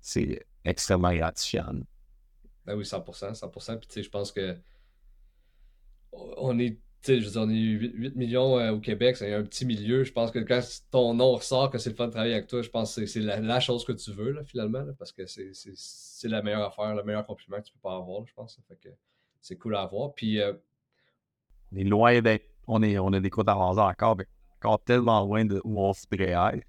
[0.00, 1.72] C'est extrêmement gratifiant.
[2.64, 3.78] Ben oui, 100%, 100%.
[3.78, 4.56] Puis tu sais, je pense que
[6.12, 10.04] on est, tu sais, on est 8, millions euh, au Québec, c'est un petit milieu.
[10.04, 12.62] Je pense que quand ton nom ressort, que c'est le fun de travailler avec toi,
[12.62, 16.42] je pense que c'est la, chose que tu veux, là, finalement, parce que c'est la
[16.42, 18.58] meilleure affaire, le meilleur compliment que tu peux pas avoir, je pense.
[18.68, 18.88] Fait que
[19.40, 20.14] c'est cool à avoir.
[20.14, 20.40] Puis.
[20.40, 20.52] Euh,
[21.72, 22.46] on est loin d'être.
[22.66, 24.26] On, est, on a des cours d'avancer encore, mais
[24.60, 26.66] encore tellement loin de où on se être.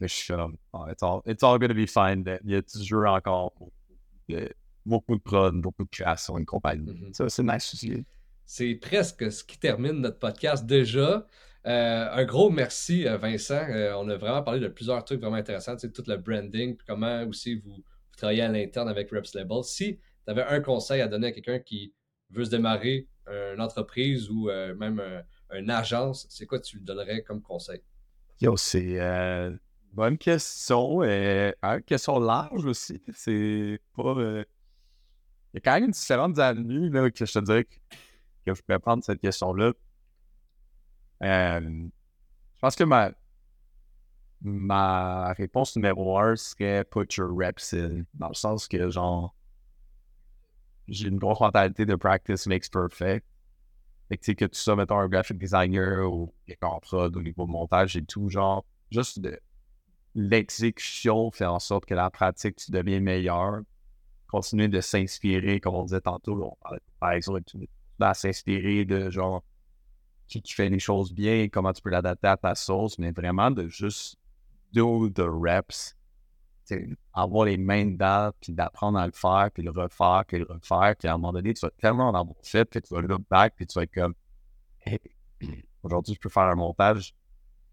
[0.00, 2.24] Mais je suis comme, oh, it's, all, it's all gonna be fine.
[2.44, 3.52] Il y a toujours encore
[4.84, 6.92] beaucoup de prod, beaucoup de création et compagnie.
[6.92, 7.14] Mm-hmm.
[7.14, 8.04] Ça, c'est nice aussi.
[8.44, 11.26] C'est presque ce qui termine notre podcast déjà.
[11.66, 13.66] Euh, un gros merci, euh, Vincent.
[13.68, 16.76] Euh, on a vraiment parlé de plusieurs trucs vraiment intéressants, tu sais, tout le branding,
[16.76, 19.62] puis comment aussi vous, vous travaillez à l'interne avec Reps Label.
[19.64, 21.92] Si tu avais un conseil à donner à quelqu'un qui
[22.30, 25.02] veut se démarrer une entreprise ou même
[25.52, 27.82] une agence, c'est quoi tu lui donnerais comme conseil?
[28.40, 29.58] Yo, c'est une
[29.92, 31.02] bonne question.
[31.02, 33.02] et une question large aussi.
[33.14, 34.44] C'est pas.
[35.52, 38.62] Il y a quand même une différente avenues là, que je te dirais que je
[38.62, 39.72] pourrais prendre cette question-là.
[41.22, 43.12] Euh, je pense que ma,
[44.42, 48.04] ma réponse numéro un serait put your reps in.
[48.14, 49.34] Dans le sens que, genre,
[50.88, 53.26] j'ai une grosse mentalité de practice makes perfect.
[54.08, 57.44] Fait que, tu que tu sois, mettons, un graphic designer ou quelqu'un prod au niveau
[57.44, 59.38] de montage et tout, genre, juste de
[60.14, 63.60] l'exécution fait en sorte que la pratique, tu deviens meilleur.
[64.26, 67.42] Continuer de s'inspirer, comme on disait tantôt, on parlait par exemple
[68.00, 69.42] à s'inspirer de genre
[70.26, 73.68] qui, fait les choses bien, comment tu peux l'adapter à ta sauce, mais vraiment de
[73.68, 74.18] juste
[74.72, 75.96] do the reps,
[77.12, 80.94] avoir les mains dedans, puis d'apprendre à le faire, puis le refaire, puis le refaire,
[80.96, 83.22] puis à un moment donné, tu vas tellement en avoir fait, puis tu vas look
[83.30, 84.14] back, puis tu vas être comme,
[85.82, 87.14] aujourd'hui, je peux faire un montage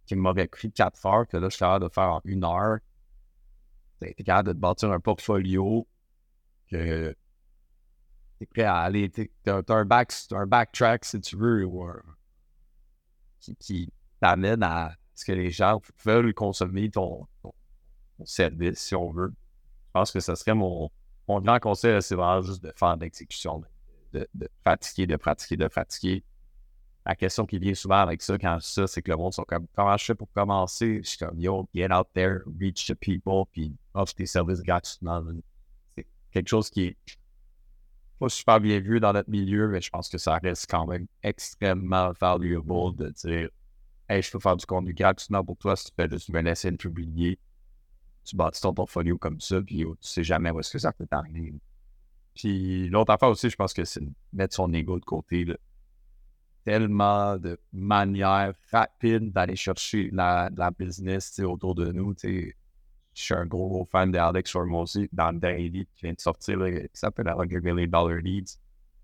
[0.06, 2.80] qui m'aurait pris quatre heures, que là, je suis capable de faire en une heure.
[4.02, 5.88] Tu es capable de te bâtir un portfolio
[6.70, 7.16] que
[8.40, 9.12] t'es prêt à aller.
[9.44, 11.88] T'as un, back, un backtrack, si tu veux, ou
[13.60, 17.28] qui, t'amène à ce que les gens veulent consommer ton,
[18.24, 19.34] service, si on veut.
[19.88, 20.90] Je pense que ce serait mon,
[21.28, 23.64] grand conseil, c'est vraiment juste de faire l'exécution,
[24.14, 24.28] de,
[24.64, 26.24] pratiquer, de pratiquer, de pratiquer.
[27.06, 29.68] La question qui vient souvent avec ça, quand ça, c'est que le monde sont comme
[29.76, 31.02] comment je fais pour commencer?
[31.04, 35.22] Je suis comme yo, get out there, reach the people, puis offre tes services gratuitement.
[35.96, 36.98] C'est quelque chose qui est
[38.20, 41.06] pas super bien vu dans notre milieu, mais je pense que ça reste quand même
[41.22, 43.50] extrêmement valuable de dire
[44.08, 46.70] Hey, je peux faire du contenu gratuitement pour toi si tu fais juste me laisser
[46.70, 47.40] le publier.
[48.26, 51.06] Tu bâtis ton portfolio comme ça, puis tu sais jamais où est-ce que ça peut
[51.06, 51.54] t'arriver.
[52.34, 54.02] Puis l'autre affaire aussi, je pense que c'est
[54.34, 55.46] mettre son ego de côté.
[56.64, 62.16] Tellement de manières rapides d'aller chercher la, business autour de nous.
[62.24, 62.52] je
[63.14, 66.90] suis un gros, fan d'Alex Hormozy dans le Daily qui vient de sortir, là, qui
[66.94, 68.60] s'appelle Like Million Dollar Leads.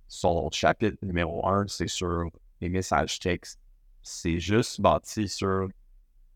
[0.07, 3.59] Son chapitre numéro un, c'est sur les messages textes.
[4.01, 5.69] C'est juste bâti sur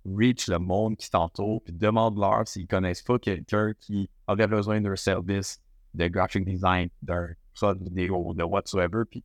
[0.05, 4.95] reach le monde qui t'entoure, puis demande-leur s'ils connaissent pas quelqu'un qui aurait besoin d'un
[4.95, 5.61] service
[5.93, 9.03] de graphic design, d'un prod vidéo, de whatsoever.
[9.09, 9.23] Puis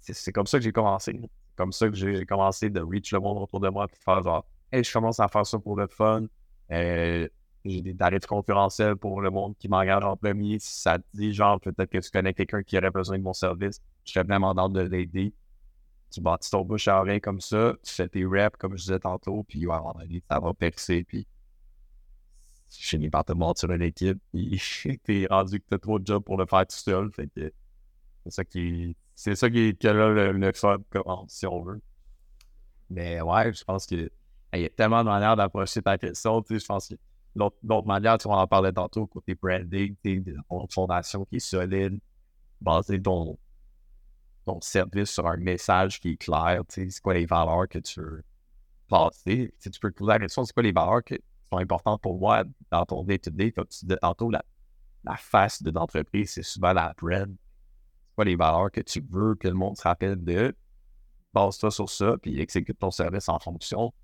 [0.00, 1.20] c'est comme ça que j'ai commencé.
[1.56, 4.44] Comme ça que j'ai commencé de reach le monde autour de moi, puis faire genre,
[4.72, 6.26] hey, je commence à faire ça pour le fun.
[6.70, 7.28] Euh,
[7.64, 10.58] j'ai des tarifs concurrentiels pour le monde qui m'engage en premier.
[10.58, 13.34] Si ça te dit, genre, peut-être que tu connais quelqu'un qui aurait besoin de mon
[13.34, 15.34] service, je serais vraiment dans de l'aider.
[16.10, 18.98] Tu bâtis ton bouche à oreille comme ça, tu fais tes reps, comme je disais
[18.98, 19.76] tantôt, puis ouais,
[20.28, 21.26] ça va percer, puis
[22.70, 24.60] je finis par te sur une équipe, puis
[25.04, 27.10] t'es rendu que t'as trop de job pour le faire tout seul.
[27.12, 27.52] Fait que
[28.24, 30.78] c'est ça qui c'est ça qui est là le, le fun,
[31.28, 31.80] si on veut.
[32.88, 34.10] Mais ouais, je pense qu'il
[34.54, 36.42] y a tellement de manières d'approcher ta question.
[36.42, 36.94] Tu je pense que
[37.36, 42.00] L'autre manière, tu en parlait tantôt, côté branding, une fondation qui est solide,
[42.60, 43.38] baser ton,
[44.50, 48.24] ton service sur un message qui est clair, c'est quoi les valeurs que tu veux
[48.88, 49.54] passer.
[49.58, 51.18] Si tu peux te poser la question, c'est quoi les valeurs qui
[51.50, 54.42] sont importantes pour moi dans ton day-to-day, tu tantôt, la,
[55.16, 57.28] face de l'entreprise, c'est souvent la brand.
[57.28, 60.54] C'est quoi les valeurs que tu veux que le monde se rappelle de?
[61.32, 63.94] Base-toi sur ça, puis exécute ton service en fonction.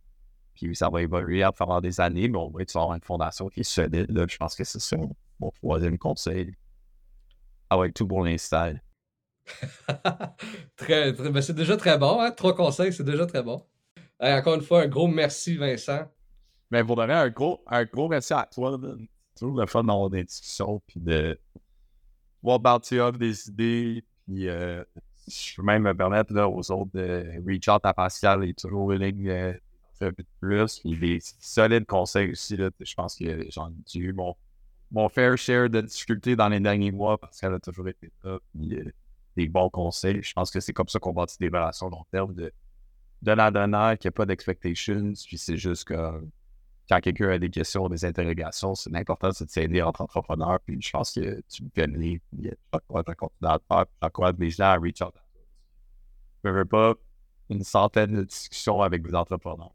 [0.55, 3.61] Puis ça va évoluer à travers des années, mais on va avoir une fondation qui
[3.61, 4.26] est solide.
[4.28, 4.97] Je pense que c'est ça
[5.40, 6.55] mon troisième conseil.
[7.68, 8.72] Ah ouais, tout pour l'instant.
[10.76, 12.20] très, très ben, c'est déjà très bon.
[12.20, 12.30] Hein?
[12.32, 13.64] Trois conseils, c'est déjà très bon.
[14.20, 16.07] encore une fois, un gros merci, Vincent.
[16.70, 18.78] Mais ben, vous donner un gros, un gros merci à toi.
[18.82, 21.38] C'est toujours le fun d'avoir des discussions, puis de
[22.42, 24.82] voir bâtir des idées, puis euh,
[25.28, 28.88] je peux même me permettre là, aux autres de reach out à Pascal, est toujours
[28.88, 29.53] willing euh,
[30.01, 30.80] un peu plus.
[30.84, 32.57] Il est solide conseil aussi.
[32.57, 32.70] Là.
[32.80, 34.34] Je pense que j'en ai eu mon,
[34.90, 38.38] mon fair share de difficultés dans les derniers mois parce qu'elle a toujours été là.
[38.53, 38.92] Puis, euh,
[39.37, 40.22] des bons conseils.
[40.22, 42.53] Je pense que c'est comme ça qu'on bâtit des relations long terme de,
[43.22, 45.12] de la donneur, qu'il n'y a pas d'expectations.
[45.26, 45.95] Puis c'est juste que
[46.89, 50.61] quand quelqu'un a des questions, des interrogations, c'est important de s'aider entre entrepreneurs.
[50.64, 52.20] Puis je pense que tu me connais.
[52.39, 53.87] Je continue à faire.
[54.03, 55.14] J'encourage les gens à reach out.
[56.45, 56.95] Je veux pas
[57.51, 59.74] une centaine de discussions avec des entrepreneurs.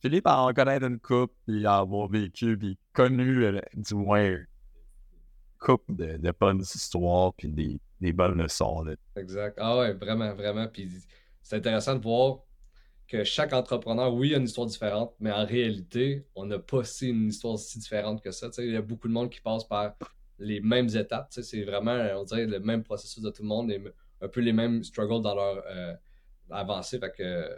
[0.00, 4.46] Philippe en connaître une coupe, puis avoir vécu, puis connu, euh, du moins, une
[5.58, 8.84] couple de, de bonnes histoires, puis des, des bonnes leçons.
[9.16, 9.58] Exact.
[9.60, 10.66] Ah ouais, vraiment, vraiment.
[10.68, 10.88] Puis
[11.42, 12.40] c'est intéressant de voir
[13.06, 17.08] que chaque entrepreneur, oui, a une histoire différente, mais en réalité, on n'a pas si
[17.08, 18.48] une histoire si différente que ça.
[18.58, 19.96] il y a beaucoup de monde qui passe par
[20.38, 21.26] les mêmes étapes.
[21.30, 23.82] C'est vraiment, on dirait, le même processus de tout le monde et
[24.20, 25.94] un peu les mêmes struggles dans leur euh,
[26.50, 26.98] avancée.
[26.98, 27.48] Fait que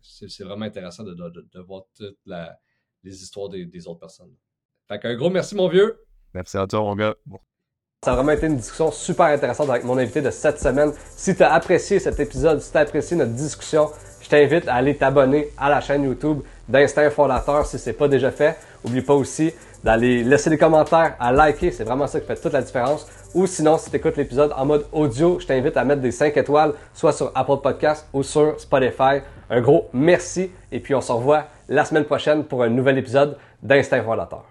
[0.00, 2.18] c'est vraiment intéressant de, voir toutes
[3.02, 4.34] les histoires des, des, autres personnes.
[4.88, 6.02] Fait qu'un gros merci, mon vieux.
[6.32, 7.14] Merci à toi, mon gars.
[8.04, 10.92] Ça a vraiment été une discussion super intéressante avec mon invité de cette semaine.
[11.16, 13.88] Si tu as apprécié cet épisode, si tu as apprécié notre discussion,
[14.20, 18.06] je t'invite à aller t'abonner à la chaîne YouTube d'Instinct Fondateur si ce n'est pas
[18.06, 18.58] déjà fait.
[18.84, 22.52] N'oublie pas aussi d'aller laisser des commentaires, à liker, c'est vraiment ça qui fait toute
[22.52, 23.06] la différence.
[23.32, 26.36] Ou sinon, si tu écoutes l'épisode en mode audio, je t'invite à mettre des 5
[26.36, 29.22] étoiles, soit sur Apple Podcast ou sur Spotify.
[29.48, 33.38] Un gros merci et puis on se revoit la semaine prochaine pour un nouvel épisode
[33.62, 34.44] d'Instinct Fondateur.